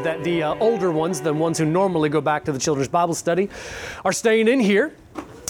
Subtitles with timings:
[0.04, 3.14] that the uh, older ones, the ones who normally go back to the children's Bible
[3.14, 3.48] study,
[4.04, 4.94] are staying in here.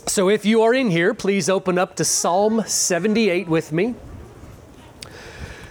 [0.06, 3.94] So if you are in here, please open up to Psalm 78 with me.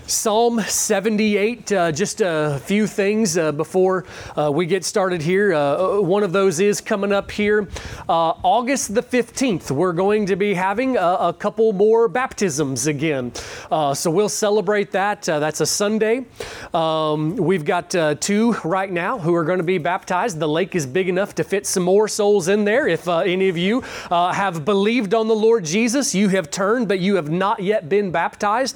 [0.10, 5.54] Psalm 78, uh, just a few things uh, before uh, we get started here.
[5.54, 7.68] Uh, one of those is coming up here
[8.10, 9.70] uh, August the 15th.
[9.70, 13.32] We're going to be having a, a couple more baptisms again.
[13.70, 15.22] Uh, so we'll celebrate that.
[15.22, 16.26] that's a Sunday.
[16.74, 20.40] Um, we've got two right now who are going to be baptized.
[20.40, 22.88] The lake is big enough to fit some more souls in there.
[22.88, 27.16] If any of you have believed on the Lord Jesus, you have turned, but you
[27.16, 28.76] have not yet been baptized,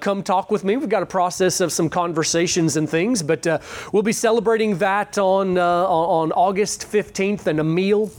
[0.00, 0.76] come talk with me.
[0.76, 3.58] We've got a process of some conversations and things, but uh,
[3.92, 8.10] we'll be celebrating that on, uh, on August 15th and a meal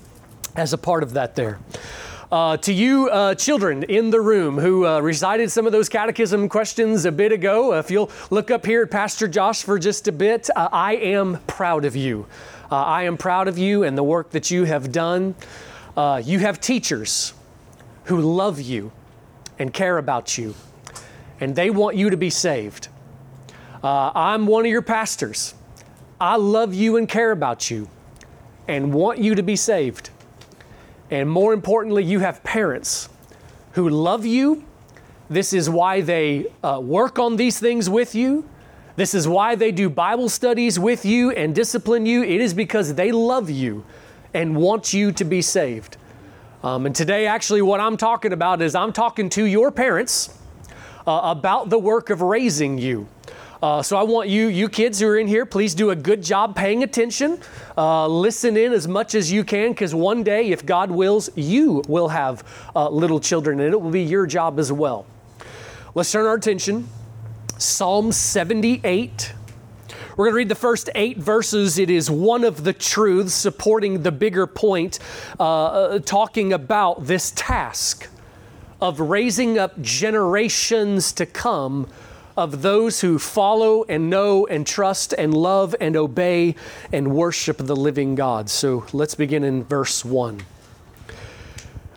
[0.55, 1.59] as a part of that there.
[2.31, 6.49] Uh, to you, uh, children in the room who uh, recited some of those catechism
[6.49, 10.11] questions a bit ago, if you'll look up here at Pastor Josh for just a
[10.11, 12.25] bit, uh, I am proud of you.
[12.71, 15.35] Uh, I am proud of you and the work that you have done.
[15.95, 17.33] Uh, you have teachers
[18.05, 18.91] who love you
[19.59, 20.55] and care about you
[21.39, 22.87] and they want you to be saved.
[23.83, 25.53] Uh, I'm one of your pastors.
[26.19, 27.89] I love you and care about you
[28.67, 30.09] and want you to be saved.
[31.11, 33.09] And more importantly, you have parents
[33.73, 34.63] who love you.
[35.29, 38.47] This is why they uh, work on these things with you.
[38.95, 42.23] This is why they do Bible studies with you and discipline you.
[42.23, 43.83] It is because they love you
[44.33, 45.97] and want you to be saved.
[46.63, 50.39] Um, and today, actually, what I'm talking about is I'm talking to your parents
[51.07, 53.07] uh, about the work of raising you.
[53.61, 56.21] Uh, so I want you, you kids who are in here, please do a good
[56.21, 57.39] job paying attention.
[57.77, 61.81] Uh, listen in as much as you can, because one day, if God wills, you
[61.87, 62.43] will have
[62.75, 65.07] uh, little children, and it will be your job as well.
[65.95, 66.87] Let's turn our attention.
[67.57, 69.33] Psalm 78.
[70.17, 71.77] We're going to read the first eight verses.
[71.77, 74.99] It is one of the truths supporting the bigger point,
[75.39, 78.09] uh, uh, talking about this task
[78.81, 81.87] of raising up generations to come
[82.37, 86.55] of those who follow and know and trust and love and obey
[86.91, 88.49] and worship the living God.
[88.49, 90.41] So let's begin in verse 1.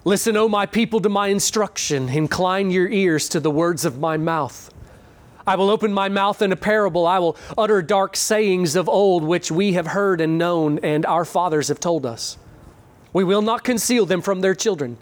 [0.05, 2.09] Listen, O my people, to my instruction.
[2.09, 4.73] Incline your ears to the words of my mouth.
[5.47, 7.07] I will open my mouth in a parable.
[7.07, 11.25] I will utter dark sayings of old, which we have heard and known, and our
[11.25, 12.39] fathers have told us.
[13.13, 14.99] We will not conceal them from their children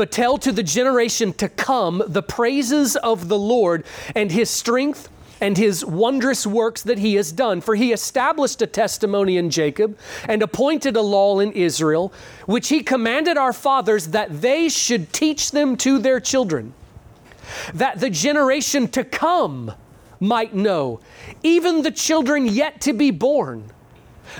[0.00, 3.84] but tell to the generation to come the praises of the Lord
[4.14, 5.10] and his strength
[5.42, 7.60] and his wondrous works that he has done.
[7.60, 12.14] For he established a testimony in Jacob and appointed a law in Israel,
[12.46, 16.72] which he commanded our fathers that they should teach them to their children,
[17.74, 19.70] that the generation to come
[20.18, 21.00] might know,
[21.42, 23.70] even the children yet to be born,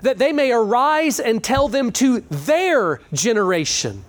[0.01, 4.07] that they may arise and tell them to their generation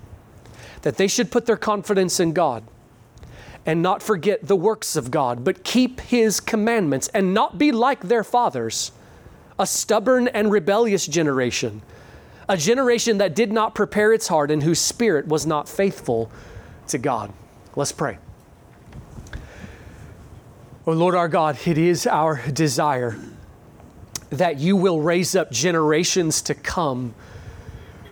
[0.81, 2.64] that they should put their confidence in God
[3.66, 8.02] and not forget the works of God, but keep His commandments and not be like
[8.02, 8.92] their fathers,
[9.59, 11.81] a stubborn and rebellious generation,
[12.50, 16.31] a generation that did not prepare its heart and whose spirit was not faithful
[16.88, 17.31] to God.
[17.75, 18.18] Let's pray.
[20.88, 23.16] Oh Lord our God, it is our desire
[24.31, 27.13] that you will raise up generations to come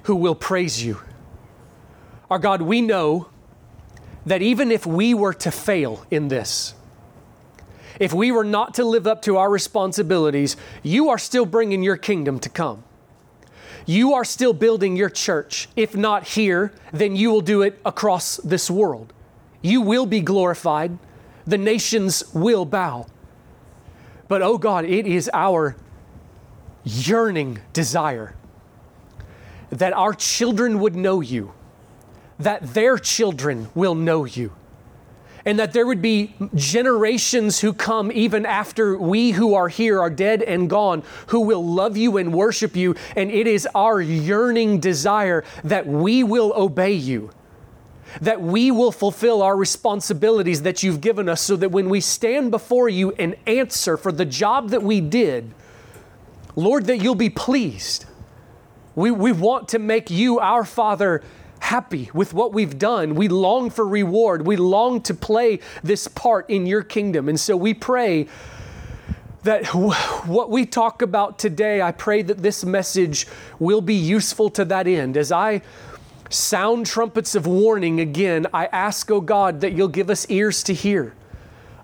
[0.03, 0.99] who will praise you
[2.29, 3.27] our God, we know
[4.25, 6.75] that even if we were to fail in this,
[7.99, 11.97] if we were not to live up to our responsibilities, you are still bringing your
[11.97, 12.83] kingdom to come.
[13.85, 15.67] You are still building your church.
[15.75, 19.11] If not here, then you will do it across this world.
[19.61, 20.97] You will be glorified.
[21.45, 23.07] The nations will bow.
[24.27, 25.75] But oh God, it is our
[26.83, 28.35] yearning desire
[29.71, 31.53] that our children would know you
[32.39, 34.53] that their children will know you.
[35.45, 40.09] And that there would be generations who come even after we who are here are
[40.09, 42.95] dead and gone, who will love you and worship you.
[43.15, 47.31] And it is our yearning desire that we will obey you,
[48.21, 52.51] that we will fulfill our responsibilities that you've given us, so that when we stand
[52.51, 55.53] before you and answer for the job that we did,
[56.55, 58.05] Lord, that you'll be pleased.
[58.93, 61.23] We, we want to make you, our Father,
[61.59, 63.15] happy with what we've done.
[63.15, 64.45] We long for reward.
[64.45, 67.29] We long to play this part in your kingdom.
[67.29, 68.27] And so we pray
[69.43, 73.27] that what we talk about today, I pray that this message
[73.57, 75.15] will be useful to that end.
[75.15, 75.61] As I
[76.29, 80.73] sound trumpets of warning again, I ask, oh God, that you'll give us ears to
[80.73, 81.13] hear.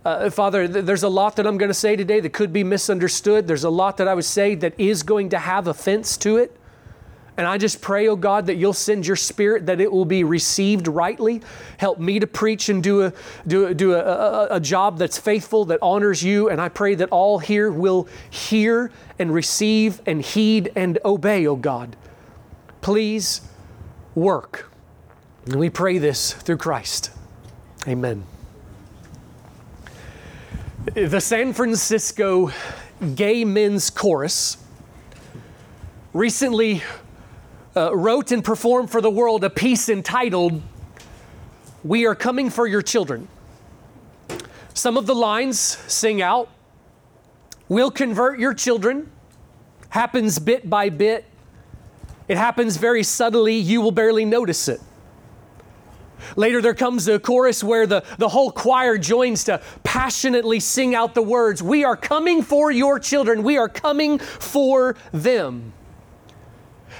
[0.03, 2.63] Uh, Father, th- there's a lot that I'm going to say today that could be
[2.63, 3.47] misunderstood.
[3.47, 6.55] There's a lot that I would say that is going to have offense to it.
[7.37, 10.23] And I just pray, oh God, that you'll send your spirit, that it will be
[10.23, 11.41] received rightly.
[11.77, 13.13] Help me to preach and do a,
[13.45, 16.49] do, a, do a, a, a job that's faithful, that honors you.
[16.49, 18.89] And I pray that all here will hear
[19.19, 21.97] and receive and heed and obey, oh God.
[22.79, 23.41] Please
[24.13, 24.71] work.
[25.45, 27.11] And we pray this through Christ.
[27.87, 28.23] Amen.
[30.93, 32.51] The San Francisco
[33.15, 34.57] Gay Men's Chorus
[36.13, 36.81] recently
[37.75, 40.61] uh, wrote and performed for the world a piece entitled,
[41.83, 43.27] We Are Coming for Your Children.
[44.73, 46.49] Some of the lines sing out,
[47.67, 49.09] We'll convert your children,
[49.89, 51.25] happens bit by bit.
[52.27, 54.81] It happens very subtly, you will barely notice it.
[56.35, 61.13] Later, there comes a chorus where the, the whole choir joins to passionately sing out
[61.13, 65.73] the words We are coming for your children, we are coming for them.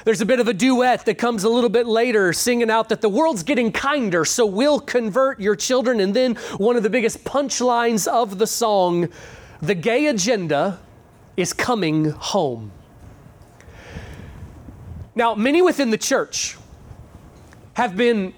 [0.05, 3.01] There's a bit of a duet that comes a little bit later, singing out that
[3.01, 5.99] the world's getting kinder, so we'll convert your children.
[5.99, 9.09] And then one of the biggest punchlines of the song
[9.61, 10.79] the gay agenda
[11.35, 12.71] is coming home.
[15.15, 16.55] Now, many within the church
[17.73, 18.33] have been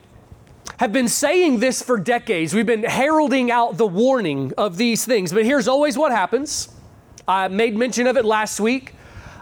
[0.78, 2.54] have been saying this for decades.
[2.54, 5.34] We've been heralding out the warning of these things.
[5.34, 6.70] But here's always what happens.
[7.28, 8.94] I made mention of it last week.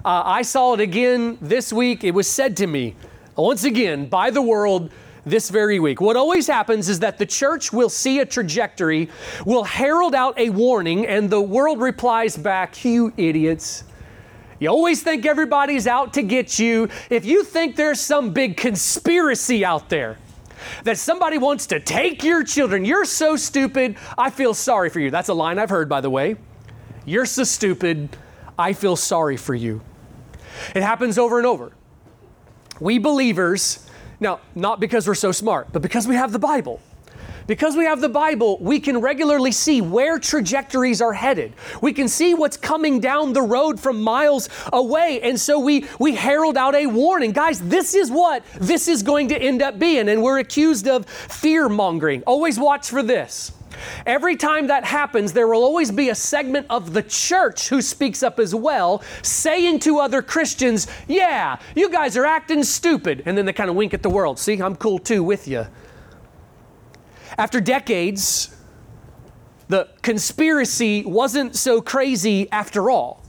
[0.05, 2.03] Uh, I saw it again this week.
[2.03, 2.95] It was said to me
[3.35, 4.91] once again by the world
[5.25, 5.99] this very week.
[5.99, 9.09] What always happens is that the church will see a trajectory,
[9.47, 13.83] will herald out a warning, and the world replies back, You idiots.
[14.59, 16.87] You always think everybody's out to get you.
[17.09, 20.19] If you think there's some big conspiracy out there,
[20.83, 22.85] that somebody wants to take your children.
[22.85, 25.09] You're so stupid, I feel sorry for you.
[25.09, 26.35] That's a line I've heard, by the way.
[27.05, 28.15] You're so stupid,
[28.55, 29.81] I feel sorry for you.
[30.75, 31.71] It happens over and over.
[32.79, 33.87] We believers,
[34.19, 36.81] now, not because we're so smart, but because we have the Bible.
[37.47, 41.53] Because we have the Bible, we can regularly see where trajectories are headed.
[41.79, 45.19] We can see what's coming down the road from miles away.
[45.21, 47.33] And so we, we herald out a warning.
[47.33, 50.09] Guys, this is what this is going to end up being.
[50.09, 52.23] And we're accused of fear mongering.
[52.23, 53.51] Always watch for this.
[54.05, 58.23] Every time that happens, there will always be a segment of the church who speaks
[58.23, 63.23] up as well, saying to other Christians, Yeah, you guys are acting stupid.
[63.25, 64.39] And then they kind of wink at the world.
[64.39, 65.67] See, I'm cool too with you.
[67.37, 68.55] After decades,
[69.67, 73.23] the conspiracy wasn't so crazy after all.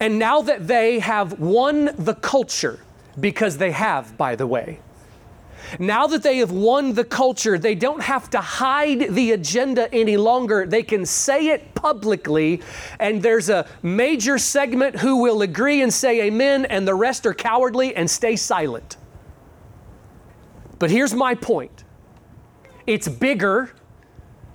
[0.00, 2.80] And now that they have won the culture,
[3.18, 4.80] because they have, by the way,
[5.78, 10.16] now that they have won the culture, they don't have to hide the agenda any
[10.16, 10.66] longer.
[10.66, 12.62] They can say it publicly,
[12.98, 17.34] and there's a major segment who will agree and say amen, and the rest are
[17.34, 18.96] cowardly and stay silent.
[20.78, 21.84] But here's my point
[22.86, 23.70] it's bigger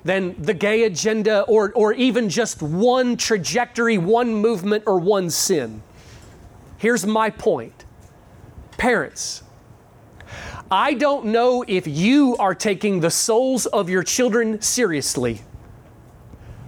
[0.04, 5.82] than the gay agenda or, or even just one trajectory, one movement, or one sin.
[6.78, 7.86] Here's my point
[8.78, 9.42] Parents,
[10.72, 15.42] I don't know if you are taking the souls of your children seriously,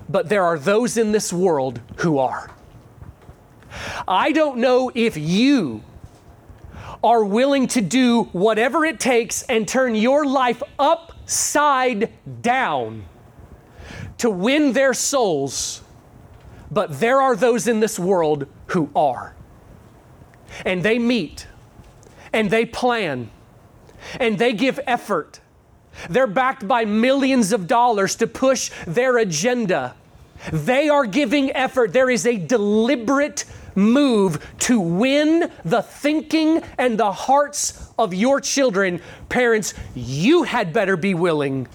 [0.07, 2.51] but there are those in this world who are.
[4.07, 5.83] I don't know if you
[7.03, 12.11] are willing to do whatever it takes and turn your life upside
[12.41, 13.05] down
[14.19, 15.81] to win their souls,
[16.69, 19.35] but there are those in this world who are.
[20.65, 21.47] And they meet
[22.31, 23.31] and they plan
[24.19, 25.39] and they give effort.
[26.09, 29.95] They're backed by millions of dollars to push their agenda.
[30.51, 31.93] They are giving effort.
[31.93, 39.01] There is a deliberate move to win the thinking and the hearts of your children.
[39.29, 41.67] Parents, you had better be willing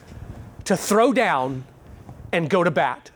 [0.65, 1.65] to throw down
[2.33, 3.11] and go to bat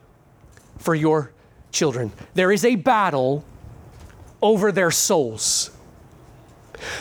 [0.78, 1.32] for your
[1.72, 2.12] children.
[2.34, 3.44] There is a battle
[4.42, 5.70] over their souls.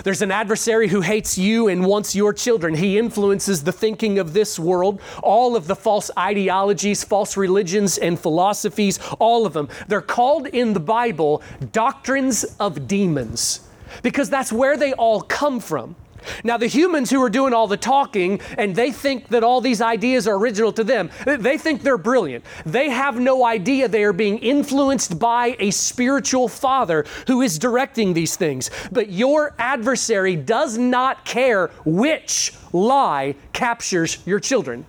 [0.03, 2.75] There's an adversary who hates you and wants your children.
[2.75, 8.19] He influences the thinking of this world, all of the false ideologies, false religions, and
[8.19, 9.69] philosophies, all of them.
[9.87, 11.41] They're called in the Bible
[11.71, 13.61] doctrines of demons
[14.03, 15.95] because that's where they all come from.
[16.43, 19.81] Now, the humans who are doing all the talking and they think that all these
[19.81, 22.45] ideas are original to them, they think they're brilliant.
[22.65, 28.13] They have no idea they are being influenced by a spiritual father who is directing
[28.13, 28.69] these things.
[28.91, 34.85] But your adversary does not care which lie captures your children,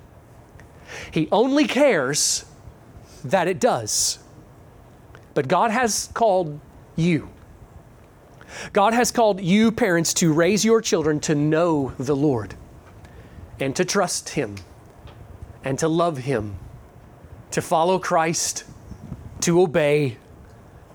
[1.11, 2.45] he only cares
[3.25, 4.19] that it does.
[5.35, 6.61] But God has called
[6.95, 7.29] you
[8.73, 12.55] God has called you, parents, to raise your children to know the Lord
[13.61, 14.57] and to trust Him
[15.65, 16.57] and to love Him,
[17.51, 18.65] to follow Christ,
[19.41, 20.17] to obey,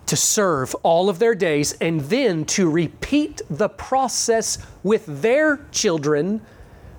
[0.06, 6.42] to serve all of their days, and then to repeat the process with their children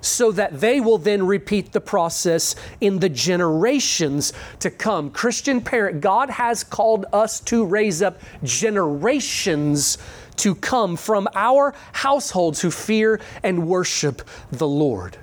[0.03, 5.09] so that they will then repeat the process in the generations to come.
[5.09, 9.97] Christian parent, God has called us to raise up generations
[10.37, 14.21] to come from our households who fear and worship
[14.51, 15.17] the Lord.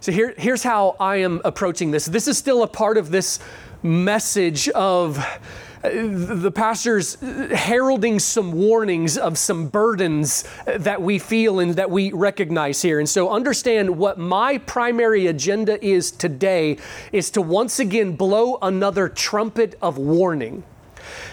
[0.00, 2.04] So here, here's how I am approaching this.
[2.04, 3.38] This is still a part of this
[3.82, 5.38] message of uh,
[5.82, 12.82] the pastor's heralding some warnings of some burdens that we feel and that we recognize
[12.82, 12.98] here.
[12.98, 16.76] And so understand what my primary agenda is today
[17.12, 20.64] is to once again blow another trumpet of warning.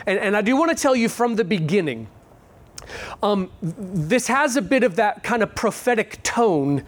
[0.05, 2.07] And, and I do want to tell you from the beginning
[3.21, 6.83] um, this has a bit of that kind of prophetic tone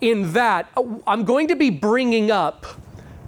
[0.00, 2.66] in that uh, I'm going to be bringing up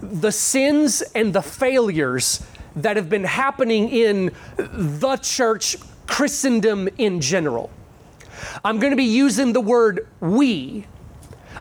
[0.00, 2.44] the sins and the failures
[2.74, 7.70] that have been happening in the church, Christendom in general.
[8.64, 10.86] I'm going to be using the word we.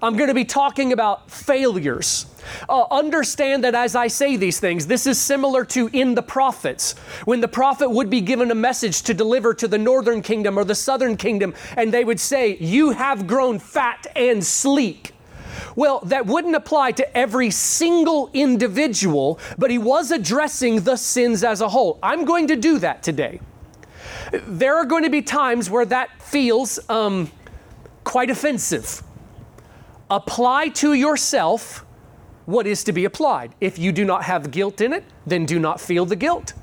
[0.03, 2.25] I'm going to be talking about failures.
[2.67, 6.93] Uh, understand that as I say these things, this is similar to in the prophets.
[7.25, 10.63] When the prophet would be given a message to deliver to the northern kingdom or
[10.63, 15.13] the southern kingdom, and they would say, You have grown fat and sleek.
[15.75, 21.62] Well, that wouldn't apply to every single individual, but he was addressing the sins as
[21.62, 22.00] a whole.
[22.01, 23.39] I'm going to do that today.
[24.31, 27.31] There are going to be times where that feels um,
[28.03, 29.03] quite offensive.
[30.12, 31.86] Apply to yourself
[32.46, 33.56] what is to be applied.
[33.62, 36.53] If you do not have guilt in it, then do not feel the guilt.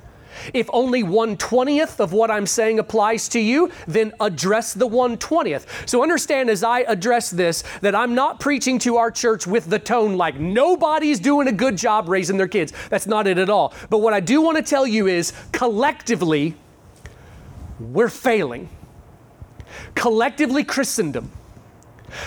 [0.52, 5.88] If only 120th of what I'm saying applies to you, then address the 120th.
[5.88, 9.78] So understand as I address this that I'm not preaching to our church with the
[9.78, 12.74] tone like nobody's doing a good job raising their kids.
[12.90, 13.72] That's not it at all.
[13.88, 16.54] But what I do want to tell you is collectively,
[17.80, 18.68] we're failing.
[19.94, 21.32] Collectively, Christendom.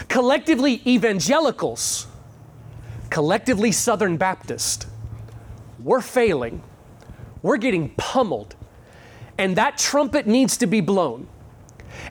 [0.08, 2.08] Collectively, evangelicals
[3.12, 4.88] collectively Southern Baptist,
[5.84, 6.64] we're failing.
[7.44, 8.56] We're getting pummeled.
[9.38, 11.28] And that trumpet needs to be blown.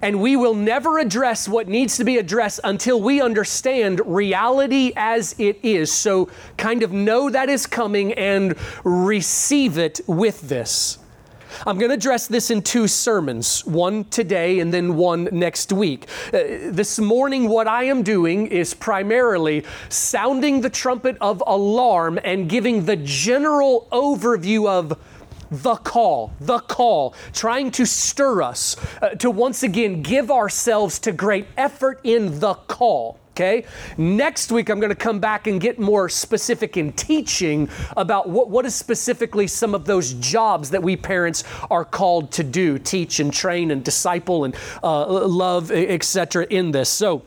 [0.02, 5.34] And we will never address what needs to be addressed until we understand reality as
[5.38, 5.90] it is.
[5.90, 10.98] So, kind of know that is coming and receive it with this.
[11.66, 16.07] I'm going to address this in two sermons, one today and then one next week.
[16.28, 22.49] Uh, this morning, what I am doing is primarily sounding the trumpet of alarm and
[22.49, 24.99] giving the general overview of
[25.50, 31.12] the call, the call, trying to stir us uh, to once again give ourselves to
[31.12, 33.19] great effort in the call.
[33.40, 33.64] Okay?
[33.97, 38.50] Next week, I'm going to come back and get more specific in teaching about what,
[38.50, 43.18] what is specifically some of those jobs that we parents are called to do teach
[43.18, 46.47] and train and disciple and uh, love, etc.
[46.50, 46.90] in this.
[46.90, 47.23] So,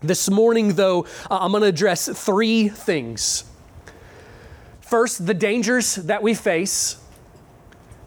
[0.00, 3.42] this morning, though, uh, I'm going to address three things.
[4.80, 7.02] First, the dangers that we face.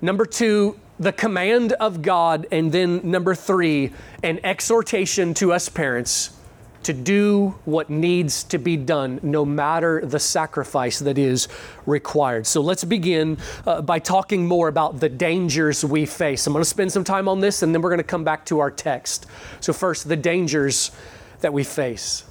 [0.01, 2.47] Number two, the command of God.
[2.49, 3.91] And then number three,
[4.23, 6.37] an exhortation to us parents
[6.83, 11.47] to do what needs to be done, no matter the sacrifice that is
[11.85, 12.47] required.
[12.47, 16.47] So let's begin uh, by talking more about the dangers we face.
[16.47, 18.45] I'm going to spend some time on this and then we're going to come back
[18.45, 19.25] to our text.
[19.59, 20.91] So, first, the dangers
[21.41, 22.23] that we face.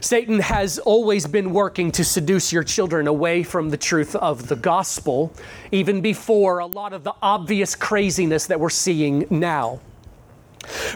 [0.00, 4.56] Satan has always been working to seduce your children away from the truth of the
[4.56, 5.32] gospel,
[5.72, 9.80] even before a lot of the obvious craziness that we're seeing now.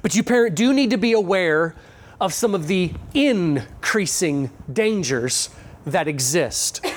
[0.03, 1.75] But you, parent, do need to be aware
[2.25, 5.51] of some of the increasing dangers
[5.85, 6.85] that exist.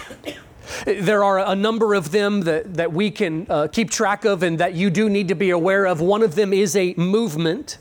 [0.86, 4.60] There are a number of them that, that we can uh, keep track of and
[4.60, 6.02] that you do need to be aware of.
[6.02, 7.78] One of them is a movement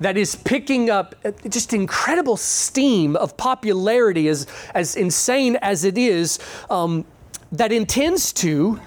[0.00, 1.14] that is picking up
[1.46, 6.38] just incredible steam of popularity, as, as insane as it is,
[6.70, 7.04] um,
[7.52, 8.80] that intends to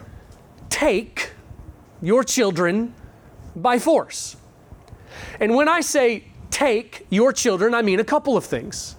[0.69, 1.33] take
[2.01, 2.95] your children
[3.55, 4.35] by force.
[5.39, 8.95] And when I say take your children, I mean a couple of things.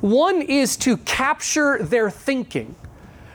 [0.00, 2.74] One is to capture their thinking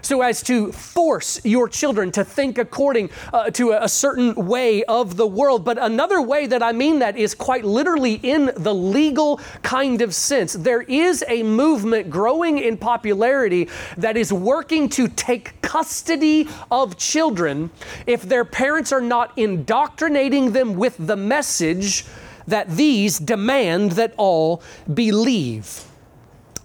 [0.08, 4.84] so as to force your children to think according uh, to a, a, certain way
[4.86, 5.66] of the world.
[5.66, 10.16] But another way that I mean that is quite literally in the legal kind of
[10.16, 10.54] sense.
[10.54, 13.68] There is a movement growing in popularity
[13.98, 17.70] that is working to take custody of children
[18.06, 22.06] if their parents are not indoctrinating them with the message
[22.48, 24.62] that these demand that all
[24.94, 25.84] believe.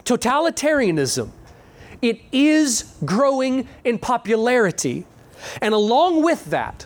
[0.05, 1.31] Totalitarianism
[2.03, 5.07] it is growing in popularity.
[5.61, 6.85] And along with that,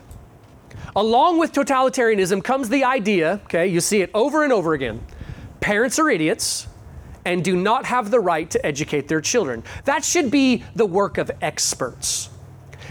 [0.94, 5.00] along with totalitarianism comes the idea, okay, you see it over and over again.
[5.60, 6.68] Parents are idiots
[7.24, 9.64] and do not have the right to educate their children.
[9.84, 12.28] That should be the work of experts.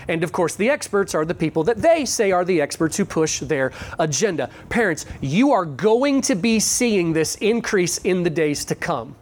[0.07, 3.05] And of course, the experts are the people that they say are the experts who
[3.05, 4.49] push their agenda.
[4.69, 9.15] Parents, you are going to be seeing this increase in the days to come.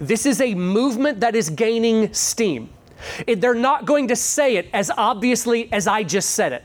[0.00, 2.70] This is a movement that is gaining steam.
[3.26, 6.64] It, they're not going to say it as obviously as I just said it.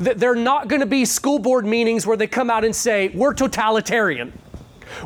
[0.00, 3.34] They're not going to be school board meetings where they come out and say, we're
[3.34, 4.32] totalitarian.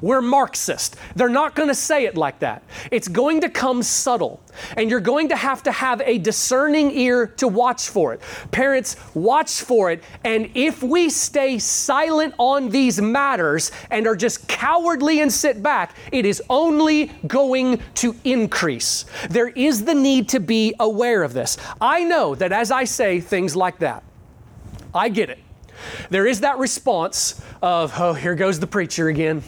[0.00, 0.96] We're Marxist.
[1.14, 2.62] They're not going to say it like that.
[2.90, 4.40] It's going to come subtle,
[4.76, 8.20] and you're going to have to have a discerning ear to watch for it.
[8.50, 14.48] Parents, watch for it, and if we stay silent on these matters and are just
[14.48, 19.04] cowardly and sit back, it is only going to increase.
[19.30, 21.56] There is the need to be aware of this.
[21.80, 24.02] I know that as I say things like that,
[24.94, 25.38] I get it.
[26.10, 29.42] There is that response of, oh, here goes the preacher again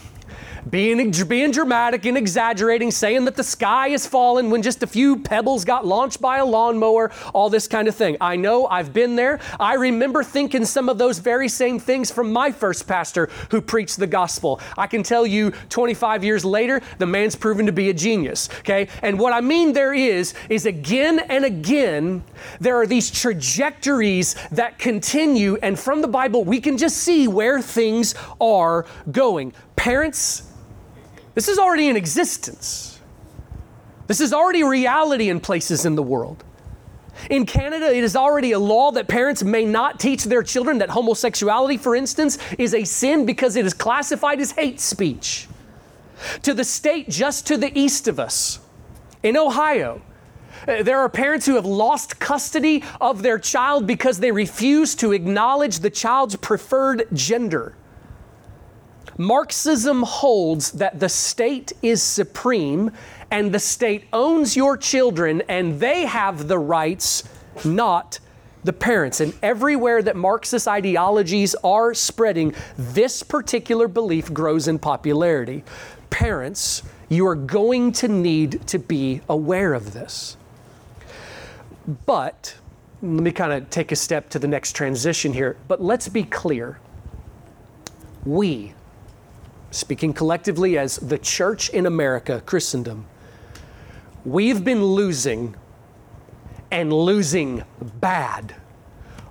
[0.70, 5.18] being, being dramatic and exaggerating, saying that the sky is falling when just a few
[5.18, 8.16] pebbles got launched by a lawnmower, all this kind of thing.
[8.20, 9.40] I know I've been there.
[9.60, 13.98] I remember thinking some of those very same things from my first pastor who preached
[13.98, 14.60] the gospel.
[14.76, 18.48] I can tell you 25 years later, the man's proven to be a genius.
[18.60, 18.88] Okay?
[19.02, 22.24] And what I mean there is, is again and again,
[22.60, 27.60] there are these trajectories that continue, and from the Bible, we can just see where
[27.60, 29.52] things are going.
[29.76, 30.50] Parents,
[31.34, 33.00] this is already in existence.
[34.06, 36.44] This is already reality in places in the world.
[37.30, 40.90] In Canada, it is already a law that parents may not teach their children that
[40.90, 45.48] homosexuality, for instance, is a sin because it is classified as hate speech.
[46.42, 48.60] To the state just to the east of us,
[49.22, 50.02] in Ohio,
[50.68, 55.12] uh, there are parents who have lost custody of their child because they refuse to
[55.12, 57.74] acknowledge the child's preferred gender.
[59.16, 62.90] Marxism holds that the state is supreme
[63.30, 67.24] and the state owns your children and they have the rights,
[67.64, 68.18] not
[68.64, 69.20] the parents.
[69.20, 75.64] And everywhere that Marxist ideologies are spreading, this particular belief grows in popularity.
[76.10, 80.36] Parents, you are going to need to be aware of this.
[82.06, 82.56] But,
[83.02, 85.56] let me kind of take a step to the next transition here.
[85.68, 86.78] But let's be clear.
[88.24, 88.72] We,
[89.74, 93.06] speaking collectively as the church in America, Christendom,
[94.24, 95.56] we've been losing
[96.70, 97.64] and losing
[98.00, 98.54] bad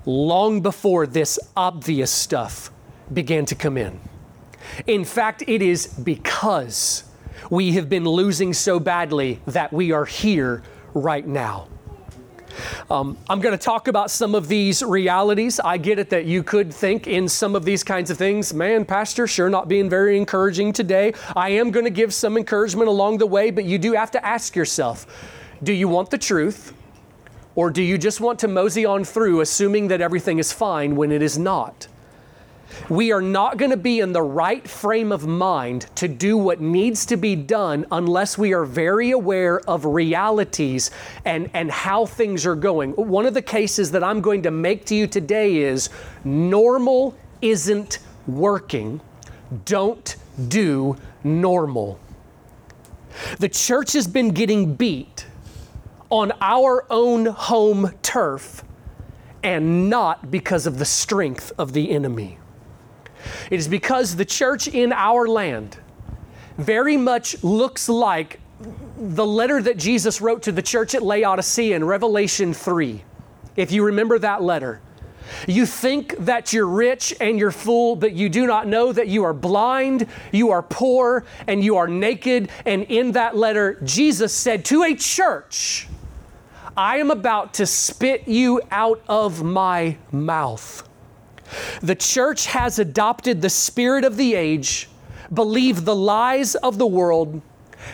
[0.05, 2.71] long before this obvious stuff
[3.11, 3.99] began to come in.
[4.85, 7.05] In fact, it is because
[7.49, 10.61] we have been losing so badly that we are here
[10.93, 11.67] right now.
[12.89, 15.59] Um, I'm going to talk about some of these realities.
[15.59, 18.85] I get it that you could think in some of these kinds of things, man,
[18.85, 21.13] Pastor, sure not being very encouraging today.
[21.35, 24.25] I am going to give some encouragement along the way, but you do have to
[24.25, 25.05] ask yourself
[25.63, 26.73] do you want the truth?
[27.55, 31.11] Or do you just want to mosey on through assuming that everything is fine when
[31.11, 31.87] it is not?
[32.89, 36.61] We are not going to be in the right frame of mind to do what
[36.61, 40.91] needs to be done unless we are very aware of realities
[41.25, 42.91] and, and how things are going.
[42.91, 45.89] One of the cases that I'm going to make to you today is
[46.23, 49.01] normal isn't working.
[49.65, 50.15] Don't
[50.47, 51.99] do normal.
[53.39, 55.25] The church has been getting beat
[56.09, 58.63] on our own home turf
[59.43, 62.37] and not because of the strength of the enemy.
[63.49, 65.77] It is because the church in our land
[66.57, 68.39] very much looks like
[68.97, 73.03] the letter that Jesus wrote to the church at Laodicea in Revelation 3.
[73.55, 74.81] If you remember that letter,
[75.47, 79.23] You think that you're rich and you're full, but you do not know that you
[79.23, 82.49] are blind, you are poor, and you are naked.
[82.65, 85.87] And in that letter, Jesus said to a church,
[86.75, 90.87] I am about to spit you out of my mouth.
[91.81, 94.89] The church has adopted the spirit of the age,
[95.33, 97.41] believed the lies of the world,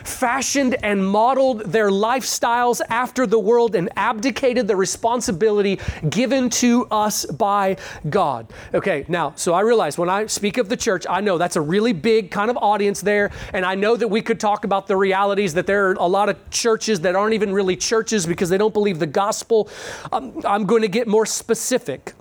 [0.04, 7.26] fashioned and modeled their lifestyles after the world and abdicated the responsibility given to us
[7.26, 7.78] by
[8.10, 8.48] God.
[8.74, 11.62] Okay, now, so I realize when I speak of the church, I know that's a
[11.62, 14.96] really big kind of audience there, and I know that we could talk about the
[14.96, 18.58] realities that there are a lot of churches that aren't even really churches because they
[18.58, 19.70] don't believe the gospel.
[20.12, 22.14] Um, I'm going to get more specific.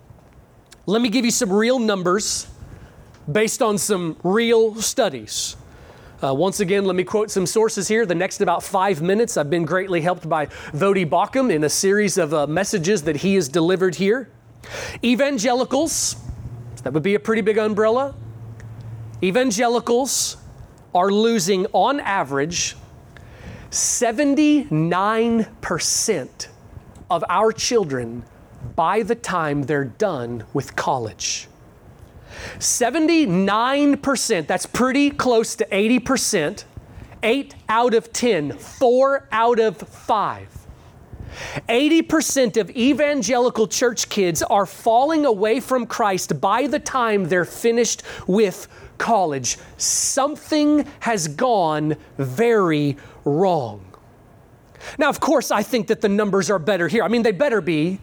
[0.88, 2.46] Let me give you some real numbers
[3.31, 5.55] based on some real studies.
[6.24, 8.07] Uh, once again, let me quote some sources here.
[8.07, 12.16] The next about five minutes, I've been greatly helped by Voddie Baucham in a series
[12.16, 14.31] of uh, messages that he has delivered here.
[15.05, 16.16] Evangelicals,
[16.85, 18.14] that would be a pretty big umbrella.
[19.22, 20.38] Evangelicals
[20.94, 22.77] are losing, on average,
[23.70, 26.48] 79%
[27.11, 28.24] of our children
[28.79, 31.49] by the time they're done with college.
[32.61, 36.62] 79%, that's pretty close to 80%.
[37.21, 40.67] 8 out of 10, 4 out of 5.
[41.69, 48.05] 80% of evangelical church kids are falling away from Christ by the time they're finished
[48.29, 49.59] with college.
[49.77, 53.85] Something has gone very wrong.
[54.99, 57.03] Now, of course, I think that the numbers are better here.
[57.03, 57.99] I mean, they better be,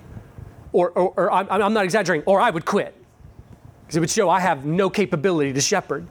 [0.75, 2.93] or, or, or I'm, I'm not exaggerating, or I would quit
[3.81, 6.05] because it would show I have no capability to shepherd.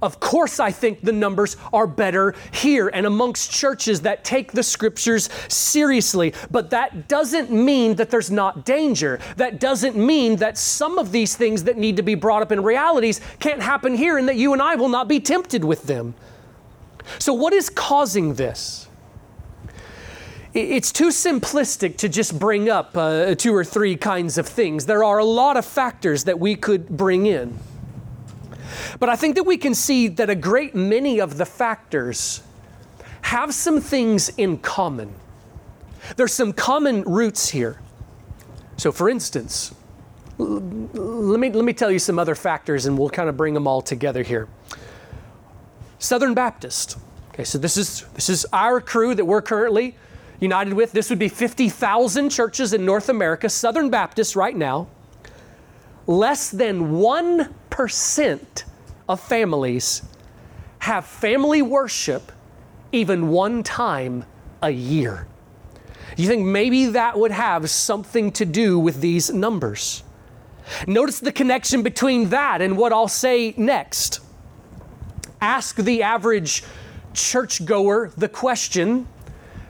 [0.00, 4.62] Of course, I think the numbers are better here and amongst churches that take the
[4.62, 9.18] scriptures seriously, but that doesn't mean that there's not danger.
[9.36, 12.62] That doesn't mean that some of these things that need to be brought up in
[12.62, 16.14] realities can't happen here and that you and I will not be tempted with them.
[17.18, 18.87] So, what is causing this?
[20.58, 24.86] It's too simplistic to just bring up uh, two or three kinds of things.
[24.86, 27.58] There are a lot of factors that we could bring in.
[28.98, 32.42] But I think that we can see that a great many of the factors
[33.22, 35.14] have some things in common.
[36.16, 37.80] There's some common roots here.
[38.76, 39.74] So, for instance,
[40.38, 43.66] let me, let me tell you some other factors and we'll kind of bring them
[43.66, 44.48] all together here.
[45.98, 46.96] Southern Baptist.
[47.30, 49.96] Okay, so this is, this is our crew that we're currently
[50.40, 50.92] united with.
[50.92, 54.88] This would be 50,000 churches in North America, Southern Baptists right now.
[56.06, 58.64] Less than 1%
[59.08, 60.02] of families
[60.80, 62.32] have family worship
[62.92, 64.24] even one time
[64.62, 65.26] a year.
[66.16, 70.02] You think maybe that would have something to do with these numbers?
[70.86, 74.20] Notice the connection between that and what I'll say next.
[75.40, 76.64] Ask the average
[77.14, 79.06] churchgoer the question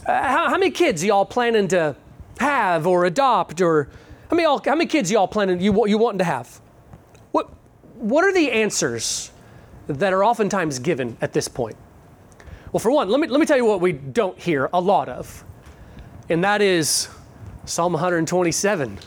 [0.08, 1.94] uh, how, how, many kids y'all planning to
[2.38, 3.88] have or adopt or
[4.30, 6.60] how many, how many kids y'all planning you, you wanting to have?
[7.32, 7.50] What,
[7.94, 9.30] what are the answers
[9.86, 11.76] that are oftentimes given at this point?
[12.72, 15.10] Well, for one, let me, let me tell you what we don't hear a lot
[15.10, 15.44] of,
[16.30, 17.08] and that is
[17.66, 18.98] Psalm 127.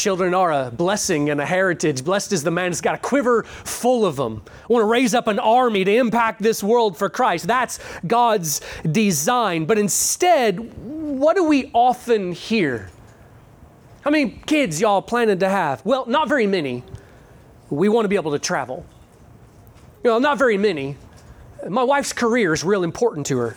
[0.00, 2.02] Children are a blessing and a heritage.
[2.02, 4.42] Blessed is the man who's got a quiver full of them.
[4.48, 7.46] I want to raise up an army to impact this world for Christ.
[7.46, 9.66] That's God's design.
[9.66, 12.88] But instead, what do we often hear?
[14.00, 15.84] How many kids y'all planning to have?
[15.84, 16.82] Well, not very many.
[17.68, 18.86] We want to be able to travel.
[20.02, 20.96] You know, not very many.
[21.68, 23.56] My wife's career is real important to her.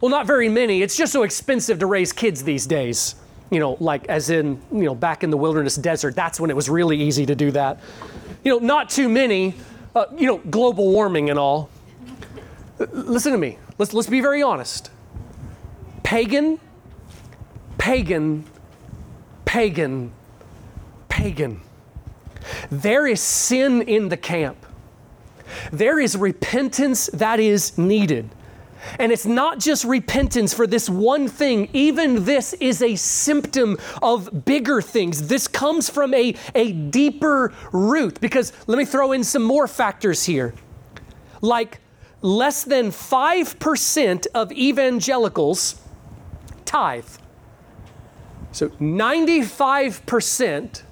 [0.00, 0.82] Well, not very many.
[0.82, 3.16] It's just so expensive to raise kids these days
[3.50, 6.56] you know, like as in, you know, back in the wilderness desert, that's when it
[6.56, 7.80] was really easy to do that.
[8.44, 9.54] You know, not too many,
[9.94, 11.70] uh, you know, global warming and all.
[12.78, 13.58] Listen to me.
[13.78, 14.90] Let's, let's be very honest.
[16.02, 16.60] Pagan,
[17.78, 18.44] pagan,
[19.44, 20.12] pagan,
[21.08, 21.60] pagan.
[22.70, 24.58] There is sin in the camp.
[25.72, 28.28] There is repentance that is needed.
[28.98, 34.44] And it's not just repentance for this one thing, even this is a symptom of
[34.44, 35.28] bigger things.
[35.28, 38.20] This comes from a, a deeper root.
[38.20, 40.54] Because let me throw in some more factors here.
[41.40, 41.80] Like
[42.22, 45.80] less than 5% of evangelicals
[46.64, 47.08] tithe.
[48.52, 50.82] So 95%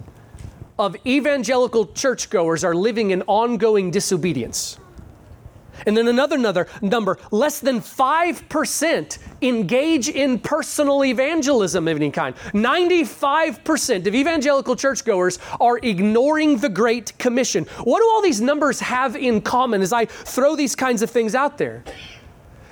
[0.78, 4.78] of evangelical churchgoers are living in ongoing disobedience.
[5.86, 12.34] And then another, another number, less than 5% engage in personal evangelism of any kind.
[12.52, 17.64] 95% of evangelical churchgoers are ignoring the Great Commission.
[17.84, 21.34] What do all these numbers have in common as I throw these kinds of things
[21.34, 21.84] out there?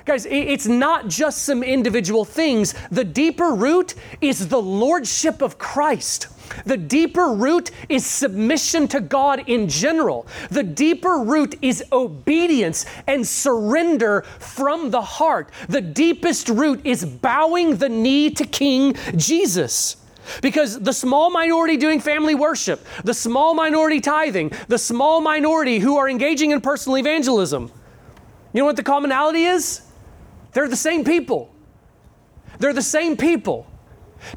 [0.05, 2.73] Guys, it's not just some individual things.
[2.91, 6.27] The deeper root is the lordship of Christ.
[6.65, 10.27] The deeper root is submission to God in general.
[10.51, 15.49] The deeper root is obedience and surrender from the heart.
[15.69, 19.95] The deepest root is bowing the knee to King Jesus.
[20.41, 25.97] Because the small minority doing family worship, the small minority tithing, the small minority who
[25.97, 27.71] are engaging in personal evangelism,
[28.53, 29.81] you know what the commonality is?
[30.53, 31.53] They're the same people.
[32.59, 33.67] They're the same people.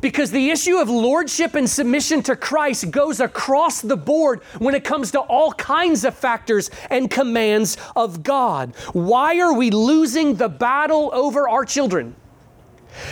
[0.00, 4.84] Because the issue of lordship and submission to Christ goes across the board when it
[4.84, 8.74] comes to all kinds of factors and commands of God.
[8.92, 12.16] Why are we losing the battle over our children?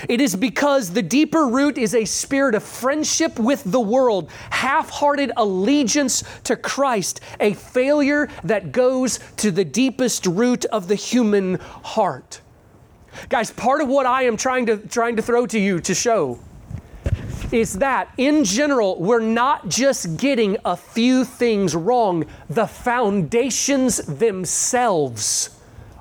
[0.08, 4.88] It is because the deeper root is a spirit of friendship with the world, half
[4.88, 11.56] hearted allegiance to Christ, a failure that goes to the deepest root of the human
[11.82, 12.40] heart.
[13.29, 16.38] Guys, part of what I am trying to, trying to throw to you to show
[17.53, 25.50] is that in general, we're not just getting a few things wrong, the foundations themselves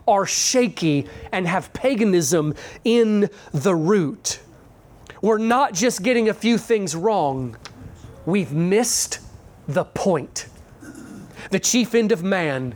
[0.07, 4.39] are shaky and have paganism in the root.
[5.21, 7.55] We're not just getting a few things wrong,
[8.25, 9.19] we've missed
[9.67, 10.47] the point.
[11.51, 12.75] The chief end of man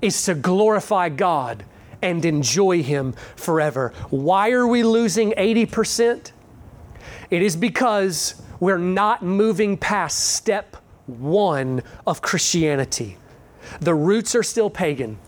[0.00, 1.64] is to glorify God
[2.02, 3.92] and enjoy Him forever.
[4.10, 6.32] Why are we losing 80%?
[7.30, 13.16] It is because we're not moving past step one of Christianity.
[13.80, 15.18] The roots are still pagan,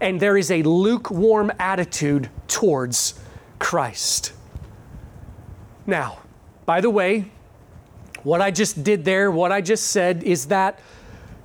[0.00, 3.20] and there is a lukewarm attitude towards
[3.58, 4.32] Christ.
[5.86, 6.18] Now,
[6.64, 7.26] by the way,
[8.22, 10.80] what I just did there, what I just said, is that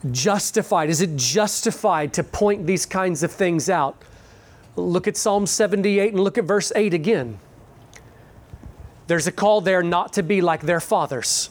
[0.09, 0.89] justified?
[0.89, 4.01] Is it justified to point these kinds of things out?
[4.81, 7.39] Look at Psalm 78 and look at verse 8 again.
[9.07, 11.49] There's a call there not to be like their fathers,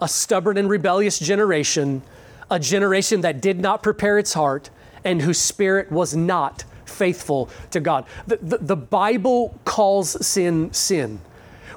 [0.00, 2.02] a stubborn and rebellious generation,
[2.50, 4.70] a generation that did not prepare its heart
[5.04, 8.04] and whose spirit was not faithful to God.
[8.26, 11.20] The, the, the Bible calls sin sin.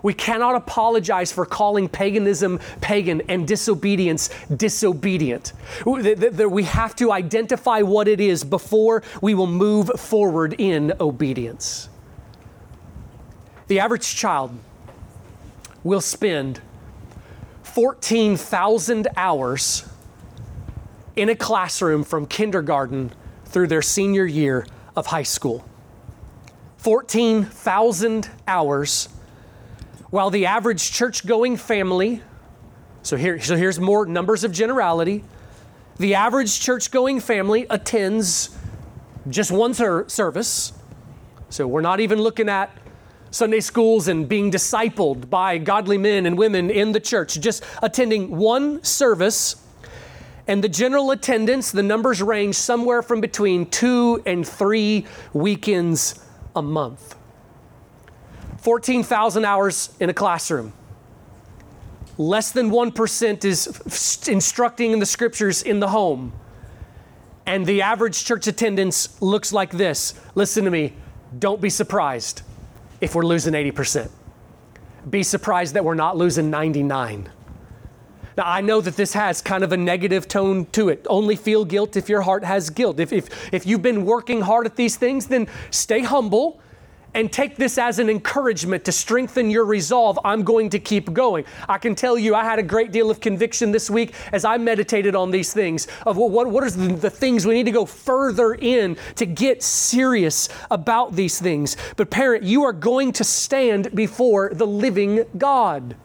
[0.06, 5.54] We cannot apologize for calling paganism pagan and disobedience disobedient.
[5.84, 11.90] We have to identify what it is before we will move forward in obedience.
[13.66, 14.56] The average child
[15.84, 16.62] will spend
[17.64, 19.90] 14,000 hours
[21.16, 23.12] in a classroom from kindergarten
[23.46, 25.68] through their senior year of high school.
[26.78, 29.10] 14,000 hours
[30.16, 32.22] while the average church going family,
[33.04, 35.26] so, here, so here's more numbers of generality,
[35.98, 38.58] the average church going family attends
[39.28, 40.72] just one ser- service.
[41.50, 42.72] So we're not even looking at
[43.30, 48.38] Sunday schools and being discipled by godly men and women in the church, just attending
[48.38, 49.58] one service.
[50.48, 56.24] And the general attendance, the numbers range somewhere from between two and three weekends
[56.56, 57.18] a month.
[58.66, 60.74] 14,000 hours in a classroom.
[62.18, 66.34] Less than 1% is instructing in the scriptures in the home.
[67.46, 70.16] And the average church attendance looks like this.
[70.34, 70.94] Listen to me.
[71.38, 72.42] Don't be surprised
[73.02, 74.10] if we're losing 80%.
[75.12, 77.30] Be surprised that we're not losing 99.
[78.36, 81.06] Now, I know that this has kind of a negative tone to it.
[81.08, 83.00] Only feel guilt if your heart has guilt.
[83.00, 86.60] If, if, if you've been working hard at these things, then stay humble
[87.16, 90.20] and take this as an encouragement to strengthen your resolve.
[90.24, 91.46] I'm going to keep going.
[91.68, 94.58] I can tell you, I had a great deal of conviction this week as I
[94.58, 97.86] meditated on these things of what, what are the, the things we need to go
[97.86, 101.78] further in to get serious about these things.
[101.96, 105.96] But, parent, you are going to stand before the living God.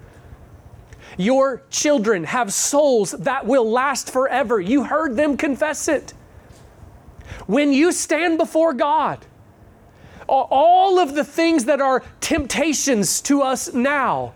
[1.18, 4.61] Your children have souls that will last forever.
[4.61, 6.14] You heard them confess it.
[7.46, 9.27] When you stand before God,
[10.31, 14.33] all of the things that are temptations to us now,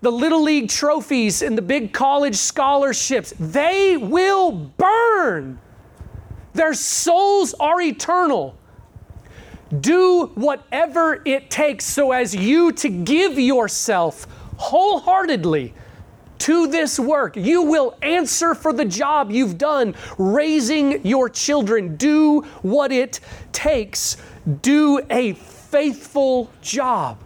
[0.00, 5.58] the little league trophies and the big college scholarships, they will burn.
[6.54, 8.56] Their souls are eternal.
[9.80, 15.74] Do whatever it takes so as you to give yourself wholeheartedly
[16.38, 17.36] to this work.
[17.36, 21.96] You will answer for the job you've done raising your children.
[21.96, 23.20] Do what it
[23.52, 24.16] takes.
[24.62, 27.22] Do a faithful job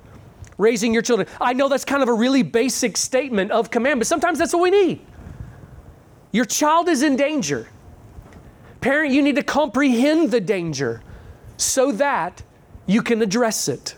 [0.58, 1.28] raising your children.
[1.40, 4.62] I know that's kind of a really basic statement of command, but sometimes that's what
[4.62, 5.00] we need.
[6.32, 7.68] Your child is in danger.
[8.80, 11.02] Parent, you need to comprehend the danger
[11.56, 12.42] so that
[12.86, 13.94] you can address it.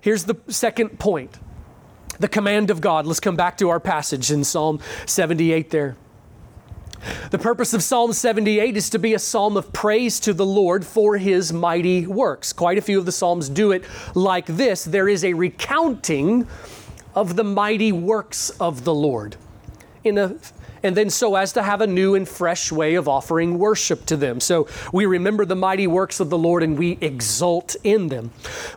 [0.00, 1.38] Here's the second point
[2.20, 3.06] the command of God.
[3.06, 5.96] Let's come back to our passage in Psalm 78 there.
[7.30, 10.84] The purpose of Psalm 78 is to be a psalm of praise to the Lord
[10.84, 12.52] for his mighty works.
[12.52, 13.84] Quite a few of the psalms do it
[14.14, 16.46] like this there is a recounting
[17.14, 19.36] of the mighty works of the Lord
[20.04, 20.36] in a
[20.82, 24.16] and then so as to have a new and fresh way of offering worship to
[24.16, 24.40] them.
[24.40, 28.30] So we remember the mighty works of the Lord and we exult in them.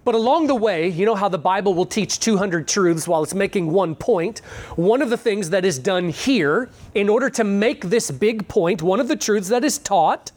[0.04, 3.34] But along the way, you know how the Bible will teach 200 truths while it's
[3.34, 4.40] making one point.
[4.76, 8.82] One of the things that is done here, in order to make this big point,
[8.82, 10.32] one of the truths that is taught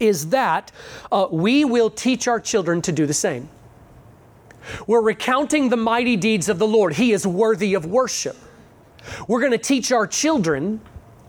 [0.00, 0.72] is that
[1.12, 3.48] uh, we will teach our children to do the same.
[4.86, 6.94] We're recounting the mighty deeds of the Lord.
[6.94, 8.36] He is worthy of worship.
[9.28, 10.80] We're going to teach our children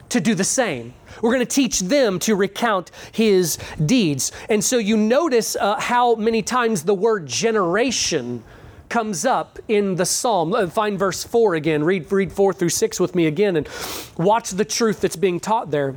[0.10, 0.94] to do the same.
[1.22, 4.32] We're going to teach them to recount his deeds.
[4.50, 8.44] And so you notice uh, how many times the word generation
[8.90, 10.54] comes up in the psalm.
[10.54, 11.84] Uh, find verse 4 again.
[11.84, 13.70] Read, read 4 through 6 with me again and
[14.18, 15.96] watch the truth that's being taught there.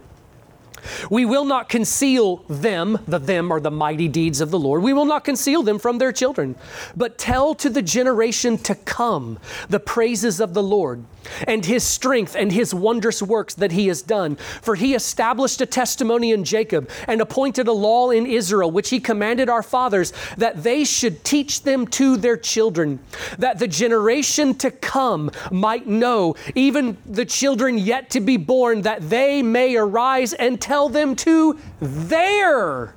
[1.11, 4.83] We will not conceal them, the them are the mighty deeds of the Lord.
[4.83, 6.57] We will not conceal them from their children,
[6.95, 11.05] but tell to the generation to come the praises of the Lord
[11.47, 14.37] and his strength and his wondrous works that he has done.
[14.63, 19.01] For he established a testimony in Jacob and appointed a law in Israel, which he
[19.01, 23.01] commanded our fathers that they should teach them to their children,
[23.39, 29.09] that the generation to come might know, even the children yet to be born, that
[29.09, 32.95] they may arise and tell them to their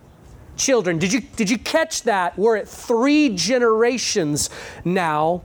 [0.56, 0.98] children.
[0.98, 2.38] Did you, did you catch that?
[2.38, 4.50] We're at three generations
[4.84, 5.44] now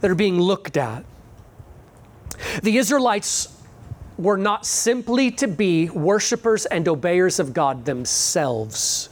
[0.00, 1.04] that are being looked at.
[2.62, 3.48] The Israelites
[4.18, 9.08] were not simply to be worshipers and obeyers of God themselves.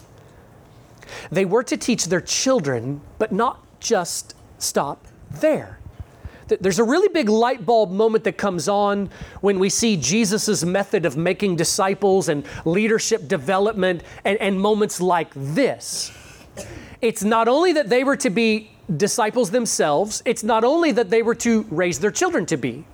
[1.31, 5.79] They were to teach their children, but not just stop there.
[6.61, 11.07] There's a really big light bulb moment that comes on when we see Jesus' method
[11.07, 16.11] of making disciples and leadership development and, and moments like this.
[17.01, 21.23] It's not only that they were to be disciples themselves, it's not only that they
[21.23, 22.85] were to raise their children to be.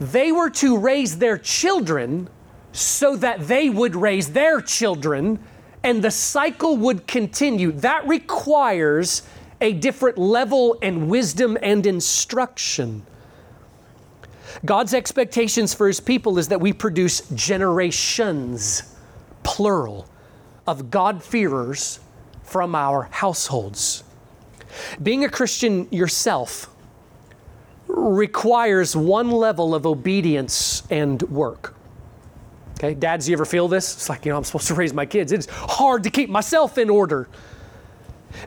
[0.00, 2.30] They were to raise their children
[2.72, 5.38] so that they would raise their children
[5.82, 7.72] and the cycle would continue.
[7.72, 9.22] That requires
[9.60, 13.04] a different level and wisdom and instruction.
[14.64, 18.94] God's expectations for his people is that we produce generations,
[19.42, 20.08] plural,
[20.66, 22.00] of God-fearers
[22.42, 24.02] from our households.
[25.02, 26.69] Being a Christian yourself
[27.94, 31.74] requires one level of obedience and work.
[32.78, 33.94] Okay, dads, you ever feel this?
[33.94, 35.32] It's like, you know, I'm supposed to raise my kids.
[35.32, 37.28] It's hard to keep myself in order.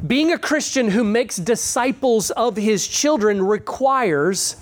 [0.08, 4.56] Being a Christian who makes disciples of his children requires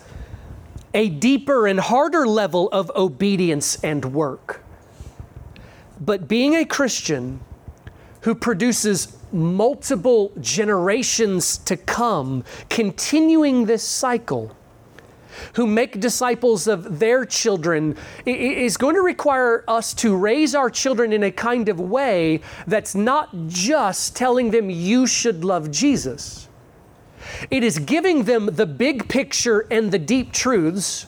[0.93, 4.61] a deeper and harder level of obedience and work.
[6.01, 7.39] But being a Christian
[8.21, 14.55] who produces multiple generations to come, continuing this cycle,
[15.53, 21.13] who make disciples of their children is going to require us to raise our children
[21.13, 26.47] in a kind of way that's not just telling them you should love Jesus.
[27.49, 31.07] It is giving them the big picture and the deep truths.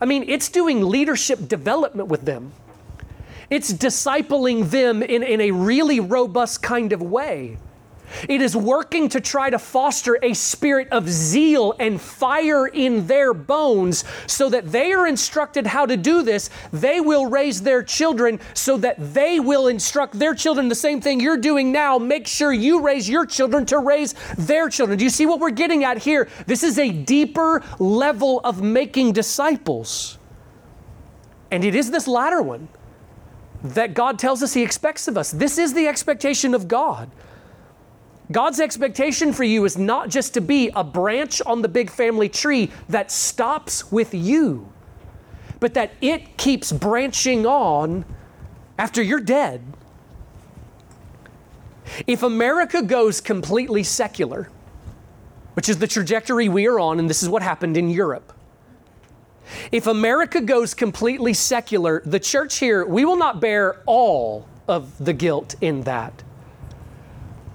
[0.00, 2.52] I mean, it's doing leadership development with them.
[3.50, 7.58] It's discipling them in, in a really robust kind of way.
[8.28, 13.34] It is working to try to foster a spirit of zeal and fire in their
[13.34, 16.50] bones so that they are instructed how to do this.
[16.72, 21.20] They will raise their children so that they will instruct their children the same thing
[21.20, 21.98] you're doing now.
[21.98, 24.98] Make sure you raise your children to raise their children.
[24.98, 26.28] Do you see what we're getting at here?
[26.46, 30.18] This is a deeper level of making disciples.
[31.50, 32.68] And it is this latter one
[33.62, 35.30] that God tells us He expects of us.
[35.30, 37.10] This is the expectation of God.
[38.30, 42.28] God's expectation for you is not just to be a branch on the big family
[42.28, 44.70] tree that stops with you,
[45.60, 48.04] but that it keeps branching on
[48.78, 49.62] after you're dead.
[52.06, 54.50] If America goes completely secular,
[55.54, 58.32] which is the trajectory we are on, and this is what happened in Europe,
[59.72, 65.12] If America goes completely secular, the church here, we will not bear all of the
[65.12, 66.22] guilt in that.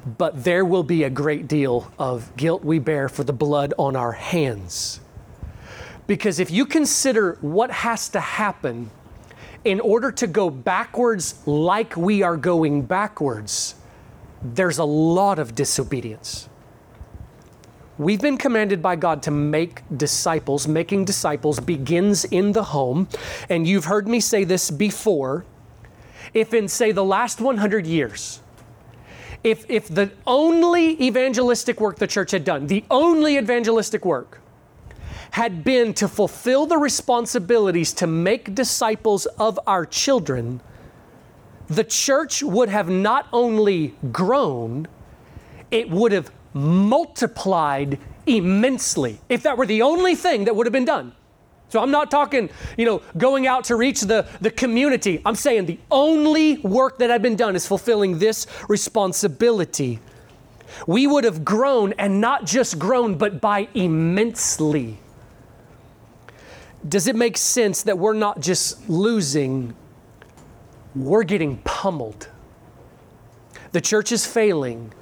[0.05, 3.95] But there will be a great deal of guilt we bear for the blood on
[3.95, 4.99] our hands.
[6.07, 8.91] Because if you consider what has to happen
[9.63, 13.75] in order to go backwards like we are going backwards,
[14.41, 16.49] there's a lot of disobedience.
[17.97, 20.67] We've been commanded by God to make disciples.
[20.67, 23.07] Making disciples begins in the home.
[23.49, 25.45] And you've heard me say this before.
[26.33, 28.41] If in, say, the last 100 years,
[29.43, 34.39] if, if the only evangelistic work the church had done, the only evangelistic work,
[35.31, 40.61] had been to fulfill the responsibilities to make disciples of our children,
[41.67, 44.87] the church would have not only grown,
[45.71, 50.85] it would have multiplied immensely if that were the only thing that would have been
[50.85, 51.13] done.
[51.73, 55.19] So I'm not talking, you know, going out to reach the, the community.
[55.25, 59.99] I'm saying the only work that had been done is fulfilling this responsibility.
[60.85, 64.99] We would have grown and not just grown, but by immensely.
[66.87, 69.73] Does it make sense that we're not just losing,
[70.95, 72.29] we're getting pummeled?
[73.71, 74.93] The church is failing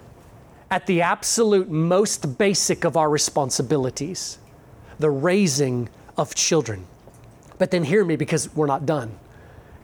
[0.70, 4.38] at the absolute most basic of our responsibilities
[5.02, 6.86] the raising of children.
[7.58, 9.18] But then hear me because we're not done,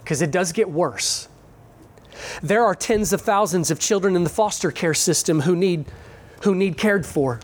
[0.04, 1.28] because it does get worse.
[2.42, 5.86] There are tens of thousands of children in the foster care system who need,
[6.42, 7.40] who need cared for.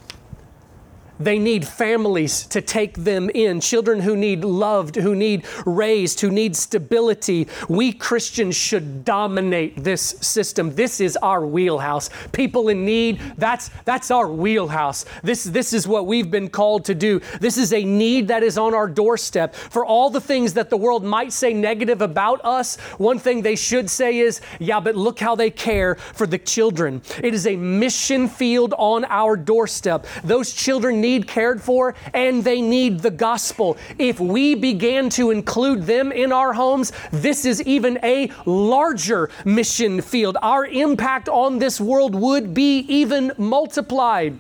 [1.20, 6.32] They need families to take them in, children who need loved, who need raised, who
[6.32, 7.48] need stability.
[7.70, 10.74] We Christians should dominate this system.
[10.76, 12.10] This is our wheelhouse.
[12.32, 15.06] People in need, that's, that's our wheelhouse.
[15.22, 17.22] This, this is what we've been called to do.
[17.40, 19.54] This is a need that is on our doorstep.
[19.54, 23.56] For all the things that the world might say negative about us, one thing they
[23.56, 27.02] should say is, yeah, but look how they care for the children.
[27.24, 30.08] It is a mission field on our doorstep.
[30.24, 33.78] Those children need cared for and they need the gospel.
[34.00, 40.02] If we began to include them in our homes, this is even a larger mission
[40.02, 40.38] field.
[40.42, 44.40] Our impact on this world would be even multiplied.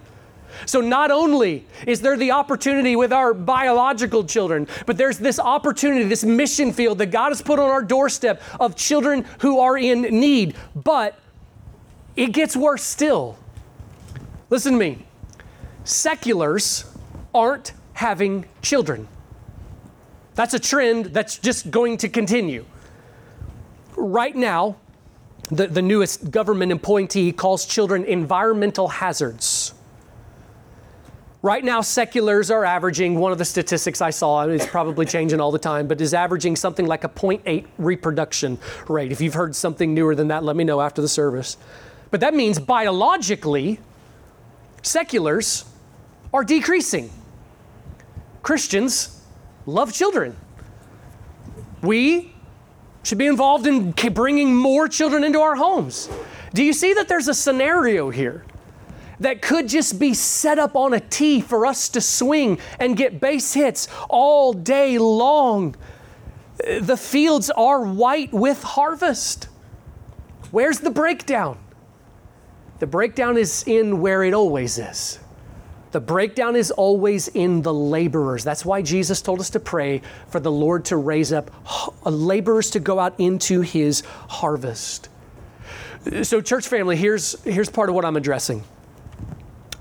[0.65, 6.03] So, not only is there the opportunity with our biological children, but there's this opportunity,
[6.03, 10.01] this mission field that God has put on our doorstep of children who are in
[10.03, 10.55] need.
[10.75, 11.17] But
[12.15, 13.35] it gets worse still.
[14.49, 15.05] Listen to me
[15.83, 16.85] seculars
[17.33, 19.07] aren't having children.
[20.35, 22.65] That's a trend that's just going to continue.
[23.95, 24.77] Right now,
[25.49, 29.73] the, the newest government appointee calls children environmental hazards.
[31.41, 35.51] Right now, seculars are averaging, one of the statistics I saw, it's probably changing all
[35.51, 38.57] the time, but is averaging something like a 0.8 reproduction
[38.87, 39.11] rate.
[39.11, 41.57] If you've heard something newer than that, let me know after the service.
[42.11, 43.79] But that means biologically,
[44.83, 45.65] seculars
[46.33, 47.09] are decreasing.
[48.41, 49.21] Christians
[49.65, 50.35] love children.
[51.81, 52.33] We
[53.03, 56.09] should be involved in bringing more children into our homes.
[56.53, 58.45] Do you see that there's a scenario here
[59.19, 63.21] that could just be set up on a tee for us to swing and get
[63.21, 65.75] base hits all day long?
[66.79, 69.49] The fields are white with harvest.
[70.51, 71.57] Where's the breakdown?
[72.79, 75.19] The breakdown is in where it always is
[75.93, 78.43] the breakdown is always in the laborers.
[78.43, 81.51] That's why Jesus told us to pray for the Lord to raise up
[82.03, 85.09] uh, laborers to go out into his harvest.
[86.23, 88.63] So, church family, here's, here's part of what I'm addressing.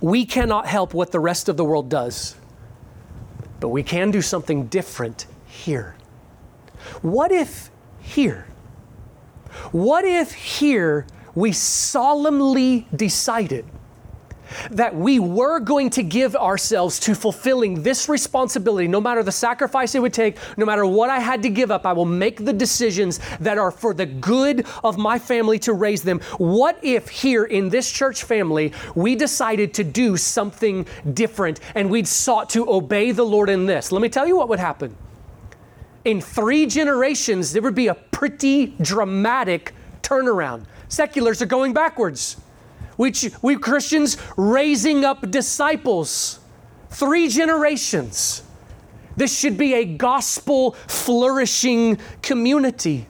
[0.03, 2.37] We cannot help what the rest of the world does,
[3.59, 5.97] but we can do something different here.
[7.01, 8.47] What if here?
[9.71, 13.65] What if here we solemnly decided?
[14.71, 19.95] That we were going to give ourselves to fulfilling this responsibility, no matter the sacrifice
[19.95, 22.53] it would take, no matter what I had to give up, I will make the
[22.53, 26.21] decisions that are for the good of my family to raise them.
[26.39, 32.09] What if here in this church family we decided to do something different and we'd
[32.09, 33.93] sought to obey the Lord in this?
[33.93, 34.97] Let me tell you what would happen.
[36.05, 39.73] In three generations, there would be a pretty dramatic
[40.03, 40.65] turnaround.
[40.89, 42.37] Seculars are going backwards.
[42.97, 46.41] We, we Christians raising up disciples.
[46.91, 48.43] Three generations.
[49.17, 53.07] This should be a gospel flourishing community.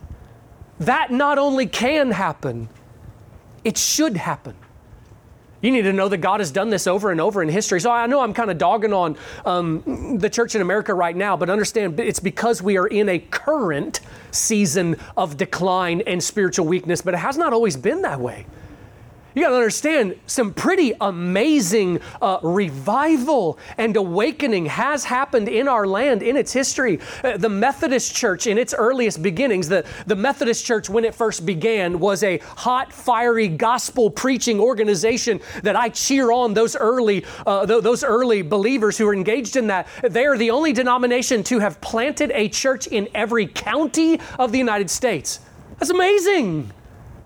[0.80, 2.68] That not only can happen,
[3.64, 4.56] it should happen.
[5.60, 7.80] You need to know that God has done this over and over in history.
[7.80, 11.36] So I know I'm kind of dogging on um, the church in America right now,
[11.36, 14.00] but understand it's because we are in a current
[14.32, 18.44] season of decline and spiritual weakness, but it has not always been that way.
[19.34, 25.86] You got to understand, some pretty amazing uh, revival and awakening has happened in our
[25.86, 27.00] land in its history.
[27.24, 31.46] Uh, the Methodist Church, in its earliest beginnings, the, the Methodist Church, when it first
[31.46, 37.64] began, was a hot, fiery, gospel preaching organization that I cheer on those early, uh,
[37.64, 39.88] th- those early believers who are engaged in that.
[40.02, 44.58] They are the only denomination to have planted a church in every county of the
[44.58, 45.40] United States.
[45.78, 46.70] That's amazing.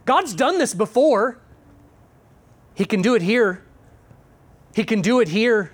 [0.05, 1.39] God's done this before.
[2.77, 3.63] He can do it here.
[4.75, 5.73] He can do it here.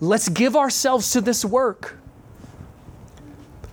[0.00, 1.98] Let's give ourselves to this work.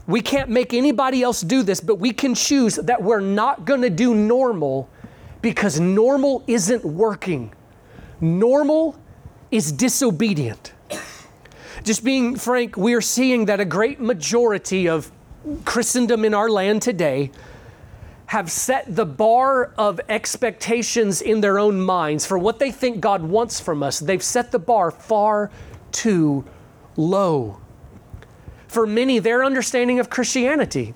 [0.06, 3.82] We can't make anybody else do this, but we can choose that we're not going
[3.84, 4.90] to do normal
[5.42, 7.54] because normal isn't working.
[8.20, 9.00] Normal
[9.50, 10.74] is disobedient.
[11.84, 15.10] Just being frank, we are seeing that a great majority of
[15.64, 17.32] Christendom in our land today
[18.30, 23.24] have set the bar of expectations in their own minds for what they think God
[23.24, 24.00] wants from us.
[24.00, 25.50] They've set the bar far
[25.92, 26.46] too
[26.96, 27.60] low.
[28.68, 30.94] For many, their understanding of Christianity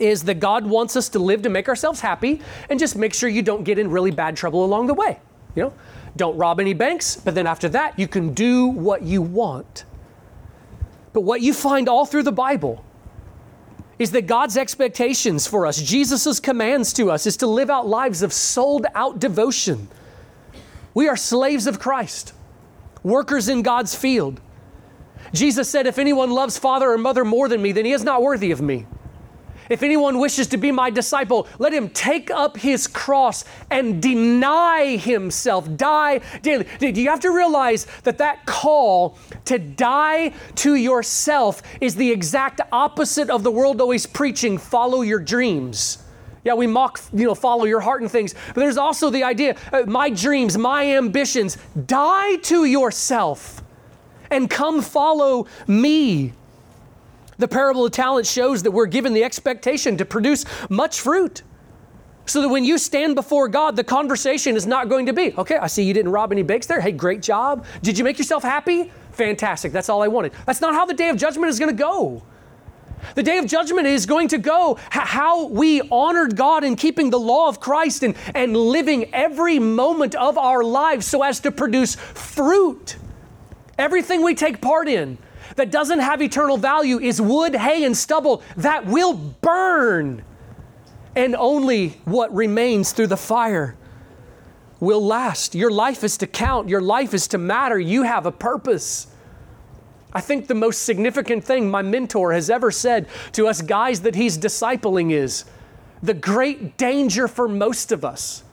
[0.00, 3.28] is that God wants us to live to make ourselves happy and just make sure
[3.28, 5.20] you don't get in really bad trouble along the way.
[5.54, 5.74] You know,
[6.16, 9.84] don't rob any banks, but then after that, you can do what you want.
[11.12, 12.84] But what you find all through the Bible
[13.98, 18.22] is that God's expectations for us, Jesus' commands to us, is to live out lives
[18.22, 19.88] of sold out devotion.
[20.94, 22.32] We are slaves of Christ,
[23.02, 24.40] workers in God's field.
[25.32, 28.22] Jesus said, If anyone loves father or mother more than me, then he is not
[28.22, 28.86] worthy of me.
[29.68, 34.96] If anyone wishes to be my disciple, let him take up his cross and deny
[34.96, 36.66] himself, die daily.
[36.80, 43.30] You have to realize that that call to die to yourself is the exact opposite
[43.30, 45.98] of the world always preaching follow your dreams.
[46.44, 49.56] Yeah, we mock, you know, follow your heart and things, but there's also the idea
[49.72, 53.62] uh, my dreams, my ambitions, die to yourself
[54.30, 56.32] and come follow me.
[57.38, 61.42] The parable of talents shows that we're given the expectation to produce much fruit.
[62.26, 65.56] So that when you stand before God, the conversation is not going to be, okay,
[65.56, 66.80] I see you didn't rob any bakes there.
[66.80, 67.64] Hey, great job.
[67.82, 68.92] Did you make yourself happy?
[69.12, 69.72] Fantastic.
[69.72, 70.32] That's all I wanted.
[70.44, 72.22] That's not how the day of judgment is going to go.
[73.14, 77.18] The day of judgment is going to go how we honored God in keeping the
[77.18, 81.94] law of Christ and, and living every moment of our lives so as to produce
[81.94, 82.96] fruit.
[83.78, 85.16] Everything we take part in
[85.56, 90.22] that doesn't have eternal value is wood, hay, and stubble that will burn.
[91.16, 93.76] And only what remains through the fire
[94.80, 95.54] will last.
[95.54, 97.78] Your life is to count, your life is to matter.
[97.78, 99.08] You have a purpose.
[100.12, 104.14] I think the most significant thing my mentor has ever said to us guys that
[104.14, 105.44] he's discipling is
[106.02, 108.44] the great danger for most of us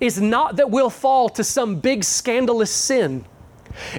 [0.00, 3.24] is not that we'll fall to some big scandalous sin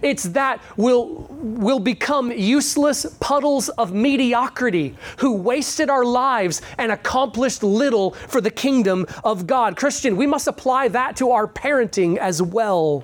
[0.01, 7.63] it's that we'll, we'll become useless puddles of mediocrity who wasted our lives and accomplished
[7.63, 9.75] little for the kingdom of God.
[9.75, 13.03] Christian, we must apply that to our parenting as well.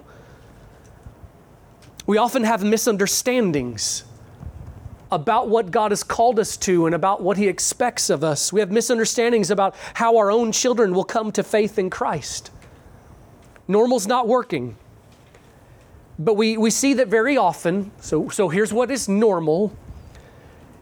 [2.05, 4.03] We often have misunderstandings
[5.11, 8.51] about what God has called us to and about what He expects of us.
[8.51, 12.51] We have misunderstandings about how our own children will come to faith in Christ.
[13.68, 14.78] Normal's not working.
[16.18, 19.76] But we, we see that very often, so, so here's what is normal.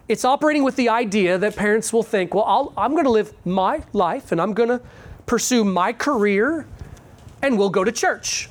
[0.07, 3.34] It's operating with the idea that parents will think, well, I'll, I'm going to live
[3.45, 4.81] my life and I'm going to
[5.25, 6.67] pursue my career
[7.41, 8.49] and we'll go to church.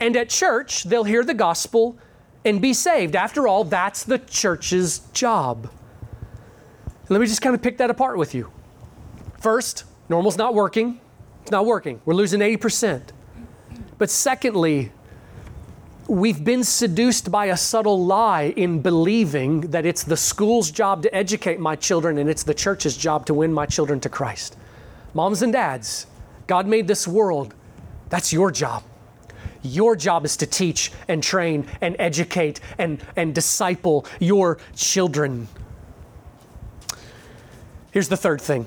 [0.00, 1.98] And at church, they'll hear the gospel
[2.44, 3.16] and be saved.
[3.16, 5.70] After all, that's the church's job.
[7.08, 8.50] Let me just kind of pick that apart with you.
[9.40, 11.00] First, normal's not working.
[11.42, 12.00] It's not working.
[12.04, 13.02] We're losing 80%.
[13.96, 14.92] But secondly,
[16.08, 21.14] we've been seduced by a subtle lie in believing that it's the school's job to
[21.14, 24.56] educate my children and it's the church's job to win my children to Christ.
[25.12, 26.06] Moms and dads,
[26.46, 27.54] God made this world.
[28.08, 28.82] That's your job.
[29.62, 35.46] Your job is to teach and train and educate and, and disciple your children.
[37.90, 38.66] Here's the third thing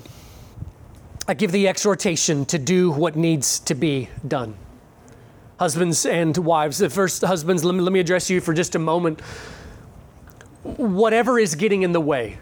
[1.26, 4.54] I give the exhortation to do what needs to be done
[5.58, 6.78] husbands and wives.
[6.78, 9.20] The First, husbands, let me, let me address you for just a moment.
[10.62, 12.38] Whatever is getting in the way,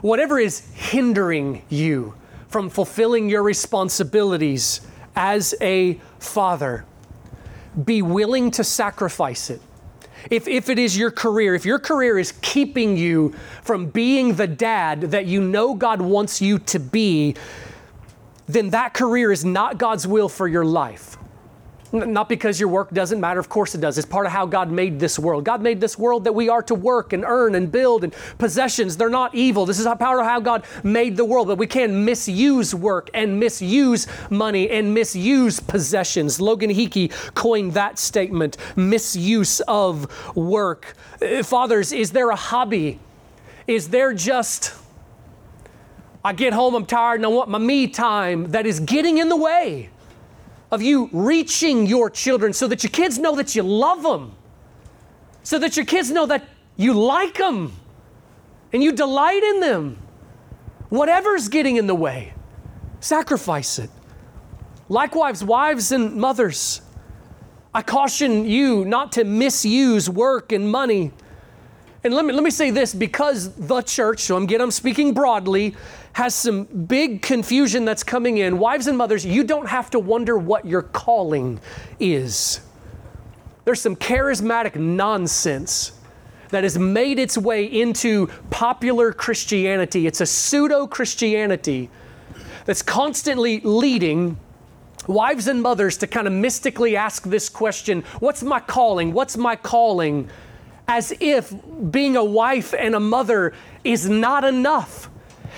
[0.00, 2.14] whatever is hindering you
[2.48, 4.80] from fulfilling your responsibilities
[5.16, 6.84] as a father,
[7.84, 9.60] be willing to sacrifice it.
[10.30, 14.46] If, if it is your career, if your career is keeping you from being the
[14.46, 17.36] dad that you know God wants you to be,
[18.46, 21.16] then that career is not God's will for your life.
[21.92, 23.98] Not because your work doesn't matter, of course it does.
[23.98, 25.44] It's part of how God made this world.
[25.44, 28.96] God made this world that we are to work and earn and build and possessions.
[28.96, 29.66] They're not evil.
[29.66, 31.48] This is part of how God made the world.
[31.48, 36.40] But we can misuse work and misuse money and misuse possessions.
[36.40, 40.94] Logan Hickey coined that statement misuse of work.
[41.20, 43.00] Uh, fathers, is there a hobby?
[43.66, 44.74] Is there just,
[46.24, 49.28] I get home, I'm tired, and I want my me time that is getting in
[49.28, 49.90] the way?
[50.70, 54.34] Of you reaching your children so that your kids know that you love them,
[55.42, 57.72] so that your kids know that you like them
[58.72, 59.98] and you delight in them.
[60.88, 62.32] Whatever's getting in the way,
[63.00, 63.90] sacrifice it.
[64.88, 66.82] Likewise, wives and mothers,
[67.72, 71.12] I caution you not to misuse work and money.
[72.02, 75.14] And let me, let me say this because the church, so I'm, again, I'm speaking
[75.14, 75.76] broadly,
[76.20, 78.58] has some big confusion that's coming in.
[78.58, 81.58] Wives and mothers, you don't have to wonder what your calling
[81.98, 82.60] is.
[83.64, 85.92] There's some charismatic nonsense
[86.50, 90.06] that has made its way into popular Christianity.
[90.06, 91.88] It's a pseudo Christianity
[92.66, 94.36] that's constantly leading
[95.06, 99.14] wives and mothers to kind of mystically ask this question What's my calling?
[99.14, 100.28] What's my calling?
[100.86, 101.50] As if
[101.90, 103.54] being a wife and a mother
[103.84, 105.09] is not enough.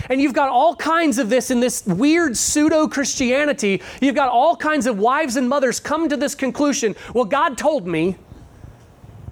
[0.09, 3.83] And you've got all kinds of this in this weird pseudo Christianity.
[4.01, 7.87] You've got all kinds of wives and mothers come to this conclusion well, God told
[7.87, 8.17] me.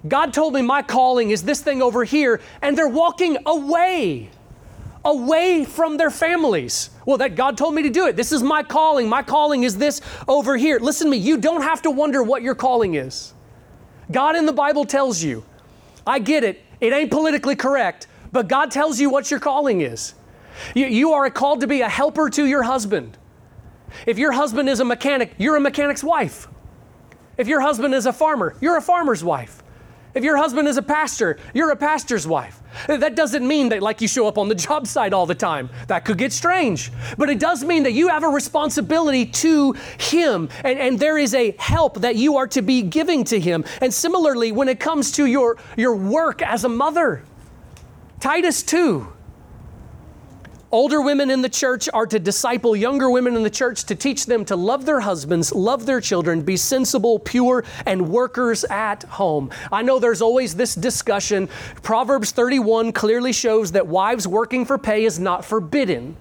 [0.09, 4.31] God told me my calling is this thing over here, and they're walking away,
[5.05, 6.91] away from their families.
[7.05, 8.17] Well, that God told me to do it.
[8.17, 9.09] This is my calling.
[9.09, 10.79] My calling is this over here.
[10.79, 13.35] Listen to me, you don't have to wonder what your calling is.
[14.11, 15.45] God in the Bible tells you.
[16.07, 20.15] I get it, it ain't politically correct, but God tells you what your calling is.
[20.75, 23.17] You, you are called to be a helper to your husband.
[24.07, 26.49] If your husband is a mechanic, you're a mechanic's wife.
[27.37, 29.63] If your husband is a farmer, you're a farmer's wife.
[30.13, 32.61] If your husband is a pastor, you're a pastor's wife.
[32.89, 35.71] That doesn't mean that like you show up on the job site all the time.
[35.87, 36.91] That could get strange.
[37.17, 41.35] But it does mean that you have a responsibility to him and, and there is
[41.35, 43.65] a help that you are to be giving to him.
[43.81, 47.23] And similarly, when it comes to your, your work as a mother,
[48.19, 49.13] Titus 2
[50.73, 54.27] Older women in the church are to disciple younger women in the church to teach
[54.27, 59.51] them to love their husbands, love their children, be sensible, pure, and workers at home.
[59.73, 61.49] I know there's always this discussion.
[61.83, 66.16] Proverbs 31 clearly shows that wives working for pay is not forbidden.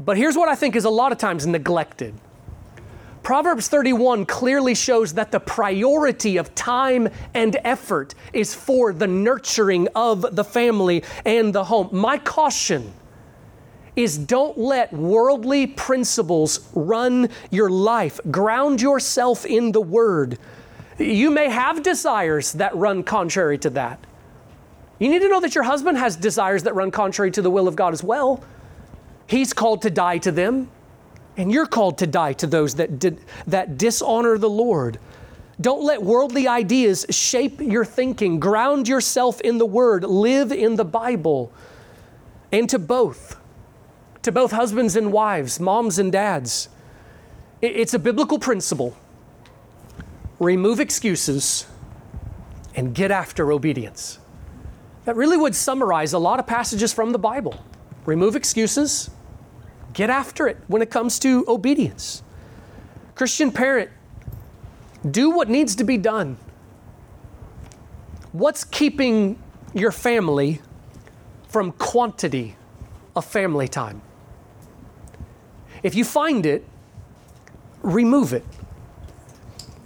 [0.00, 2.14] But here's what I think is a lot of times neglected.
[3.22, 9.86] Proverbs 31 clearly shows that the priority of time and effort is for the nurturing
[9.94, 11.90] of the family and the home.
[11.92, 12.94] My caution
[13.94, 18.20] is don't let worldly principles run your life.
[18.30, 20.38] Ground yourself in the Word.
[20.98, 23.98] You may have desires that run contrary to that.
[24.98, 27.68] You need to know that your husband has desires that run contrary to the will
[27.68, 28.42] of God as well.
[29.26, 30.70] He's called to die to them,
[31.36, 34.98] and you're called to die to those that, did, that dishonor the Lord.
[35.60, 38.40] Don't let worldly ideas shape your thinking.
[38.40, 40.04] Ground yourself in the Word.
[40.04, 41.52] Live in the Bible.
[42.50, 43.36] And to both
[44.22, 46.68] to both husbands and wives, moms and dads.
[47.60, 48.96] It's a biblical principle.
[50.38, 51.66] Remove excuses
[52.74, 54.18] and get after obedience.
[55.04, 57.64] That really would summarize a lot of passages from the Bible.
[58.06, 59.10] Remove excuses,
[59.92, 62.22] get after it when it comes to obedience.
[63.14, 63.90] Christian parent,
[65.08, 66.36] do what needs to be done.
[68.32, 69.38] What's keeping
[69.74, 70.60] your family
[71.48, 72.56] from quantity
[73.14, 74.00] of family time?
[75.82, 76.64] If you find it,
[77.82, 78.44] remove it.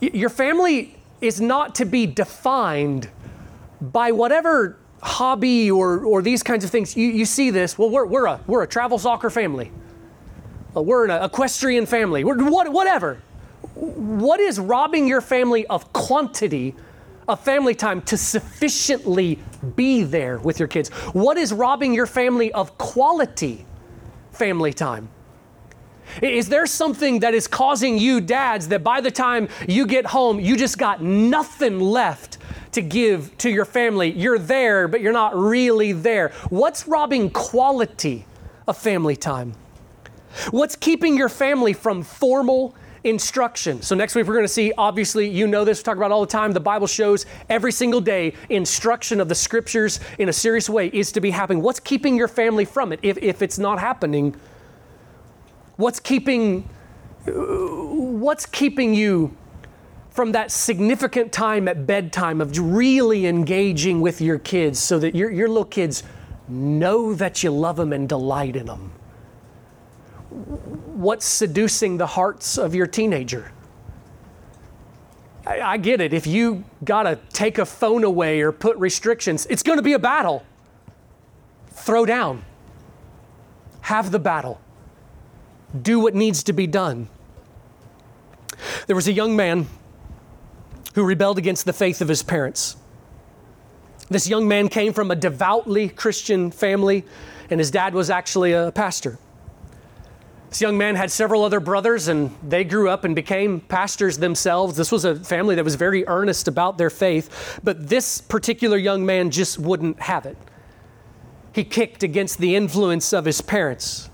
[0.01, 3.09] Your family is not to be defined
[3.81, 6.97] by whatever hobby or, or these kinds of things.
[6.97, 9.71] You, you see this, well, we're, we're, a, we're a travel soccer family.
[10.77, 12.25] Uh, we're an equestrian family.
[12.25, 13.23] We're what, whatever.
[13.75, 16.75] What is robbing your family of quantity
[17.29, 19.39] of family time to sufficiently
[19.75, 20.91] be there with your kids?
[21.13, 23.65] What is robbing your family of quality
[24.33, 25.09] family time?
[26.23, 30.41] Is there something that is causing you, dads, that by the time you get home,
[30.41, 32.39] you just got nothing left
[32.73, 34.11] to give to your family?
[34.13, 36.31] You're there, but you're not really there.
[36.51, 38.27] What's robbing quality
[38.67, 39.55] of family time?
[40.51, 42.75] What's keeping your family from formal,
[43.07, 43.81] instruction.
[43.83, 46.23] So next week we're going to see, obviously, you know this, we talk about all
[46.23, 46.53] the time.
[46.53, 51.13] The Bible shows every single day instruction of the scriptures in a serious way is
[51.13, 51.63] to be happening.
[51.63, 54.35] What's keeping your family from it if, if it's not happening?
[55.77, 56.69] What's keeping
[57.27, 59.37] what's keeping you
[60.11, 65.31] from that significant time at bedtime of really engaging with your kids so that your,
[65.31, 66.03] your little kids
[66.49, 68.93] know that you love them and delight in them?
[70.31, 73.53] What's seducing the hearts of your teenager?
[75.47, 76.15] I, I get it.
[76.15, 79.93] If you got to take a phone away or put restrictions, it's going to be
[79.93, 80.45] a battle.
[81.69, 82.45] Throw down.
[83.83, 84.61] Have the battle.
[85.83, 87.09] Do what needs to be done.
[88.87, 89.67] There was a young man
[90.95, 92.77] who rebelled against the faith of his parents.
[94.09, 97.05] This young man came from a devoutly Christian family,
[97.51, 99.19] and his dad was actually a pastor.
[100.49, 104.77] This young man had several other brothers, and they grew up and became pastors themselves.
[104.77, 109.05] This was a family that was very earnest about their faith, but this particular young
[109.05, 110.37] man just wouldn't have it.
[111.53, 114.09] He kicked against the influence of his parents.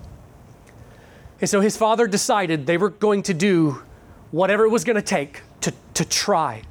[1.42, 3.82] And so his father decided they were going to do
[4.30, 6.62] whatever it was going to take to, to try.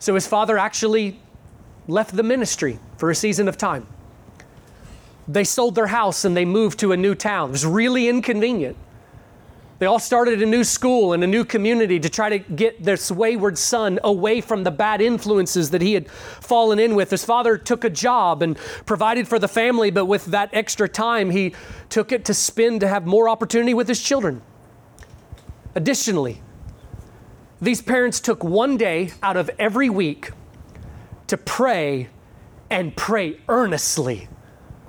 [0.00, 1.20] So his father actually
[1.86, 3.86] left the ministry for a season of time.
[5.28, 7.50] They sold their house and they moved to a new town.
[7.50, 8.76] It was really inconvenient.
[9.78, 13.10] They all started a new school and a new community to try to get this
[13.10, 17.10] wayward son away from the bad influences that he had fallen in with.
[17.10, 18.56] His father took a job and
[18.86, 21.54] provided for the family, but with that extra time, he
[21.88, 24.42] took it to spend to have more opportunity with his children.
[25.74, 26.40] Additionally,
[27.60, 30.30] these parents took one day out of every week
[31.26, 32.08] to pray
[32.70, 34.28] and pray earnestly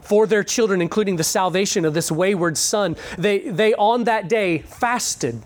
[0.06, 2.96] for their children, including the salvation of this wayward son.
[3.18, 5.42] They, they on that day fasted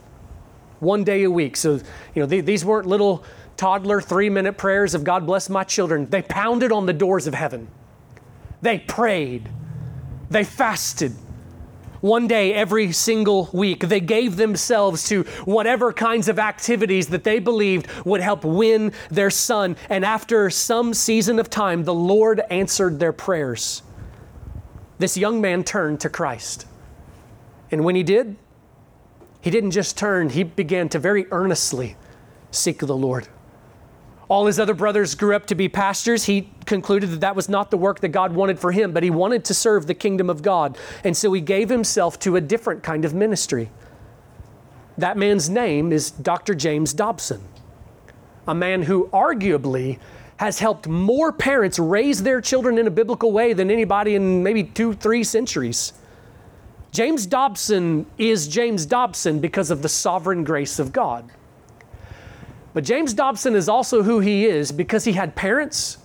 [0.79, 1.57] one day a week.
[1.57, 1.75] So,
[2.13, 3.23] you know, they, these weren't little
[3.57, 6.09] toddler three minute prayers of God bless my children.
[6.09, 7.67] They pounded on the doors of heaven.
[8.61, 9.49] They prayed.
[10.29, 11.13] They fasted
[12.01, 13.81] one day every single week.
[13.81, 19.29] They gave themselves to whatever kinds of activities that they believed would help win their
[19.29, 19.75] son.
[19.89, 23.83] And after some season of time, the Lord answered their prayers.
[24.99, 26.67] This young man turned to Christ.
[27.71, 28.35] And when he did,
[29.41, 31.95] he didn't just turn, he began to very earnestly
[32.51, 33.27] seek the Lord.
[34.27, 36.25] All his other brothers grew up to be pastors.
[36.25, 39.09] He concluded that that was not the work that God wanted for him, but he
[39.09, 40.77] wanted to serve the kingdom of God.
[41.03, 43.71] And so he gave himself to a different kind of ministry.
[44.97, 46.53] That man's name is Dr.
[46.53, 47.41] James Dobson,
[48.47, 49.97] a man who arguably
[50.39, 54.63] has helped more parents raise their children in a biblical way than anybody in maybe
[54.63, 55.91] two, three centuries.
[56.93, 61.29] James Dobson is James Dobson because of the sovereign grace of God.
[62.73, 65.97] But James Dobson is also who he is because he had parents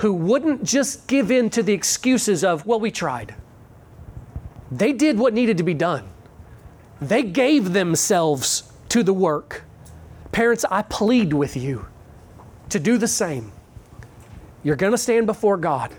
[0.00, 3.34] who wouldn't just give in to the excuses of, well, we tried.
[4.70, 6.06] They did what needed to be done,
[7.00, 9.64] they gave themselves to the work.
[10.30, 11.86] Parents, I plead with you
[12.70, 13.52] to do the same.
[14.62, 15.94] You're going to stand before God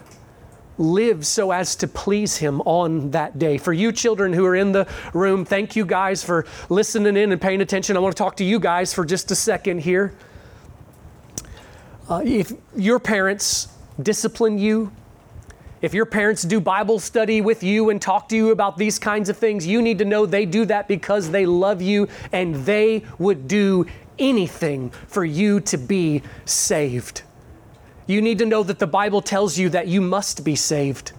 [0.77, 3.57] live so as to please Him on that day.
[3.57, 7.41] For you children who are in the room, thank you guys for listening in and
[7.41, 7.97] paying attention.
[7.97, 10.13] I want to talk to you guys for just a second here.
[12.09, 13.69] Uh, if your parents
[14.01, 14.91] discipline you,
[15.81, 19.29] if your parents do Bible study with you and talk to you about these kinds
[19.29, 23.03] of things, you need to know they do that because they love you and they
[23.19, 23.85] would do
[24.17, 27.21] anything for you to be saved.
[28.07, 31.11] You need to know that the Bible tells you that you must be saved.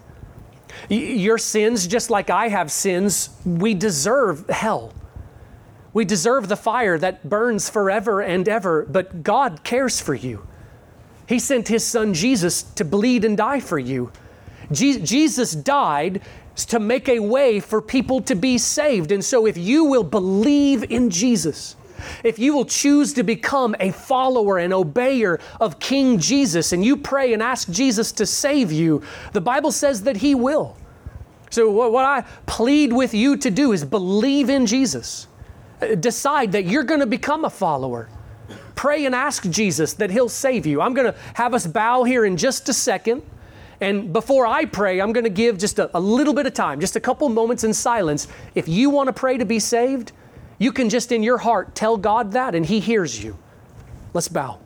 [0.89, 4.93] Your sins, just like I have sins, we deserve hell.
[5.93, 10.45] We deserve the fire that burns forever and ever, but God cares for you.
[11.27, 14.11] He sent His Son Jesus to bleed and die for you.
[14.71, 16.21] Je- Jesus died
[16.55, 19.11] to make a way for people to be saved.
[19.11, 21.75] And so, if you will believe in Jesus,
[22.23, 26.97] if you will choose to become a follower and obeyer of King Jesus and you
[26.97, 29.01] pray and ask Jesus to save you,
[29.33, 30.77] the Bible says that He will.
[31.49, 35.27] So, what I plead with you to do is believe in Jesus.
[35.81, 38.09] Uh, decide that you're going to become a follower.
[38.75, 40.81] Pray and ask Jesus that He'll save you.
[40.81, 43.23] I'm going to have us bow here in just a second.
[43.81, 46.79] And before I pray, I'm going to give just a, a little bit of time,
[46.79, 48.27] just a couple moments in silence.
[48.55, 50.11] If you want to pray to be saved,
[50.57, 53.37] you can just in your heart tell God that, and He hears you.
[54.13, 54.59] Let's bow.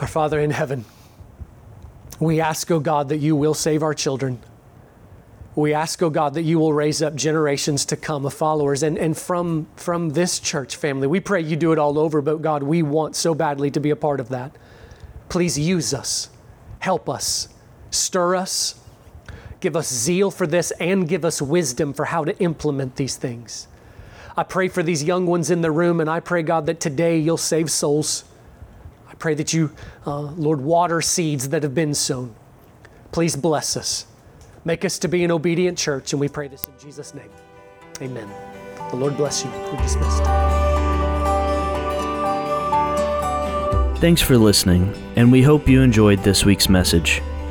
[0.00, 0.84] Our Father in heaven
[2.22, 4.38] we ask, O oh God, that you will save our children.
[5.56, 8.82] We ask, O oh God, that you will raise up generations to come of followers.
[8.82, 12.40] And, and from, from this church family, we pray you do it all over, but
[12.40, 14.52] God, we want so badly to be a part of that.
[15.28, 16.30] Please use us,
[16.78, 17.48] help us,
[17.90, 18.80] stir us,
[19.60, 23.66] give us zeal for this, and give us wisdom for how to implement these things.
[24.36, 27.18] I pray for these young ones in the room, and I pray, God, that today
[27.18, 28.24] you'll save souls.
[29.12, 29.70] I pray that you,
[30.06, 32.34] uh, Lord, water seeds that have been sown.
[33.12, 34.06] Please bless us.
[34.64, 37.30] Make us to be an obedient church, and we pray this in Jesus' name.
[38.00, 38.28] Amen.
[38.90, 39.50] The Lord bless you.
[39.50, 40.22] We're dismissed.
[44.00, 47.22] Thanks for listening, and we hope you enjoyed this week's message.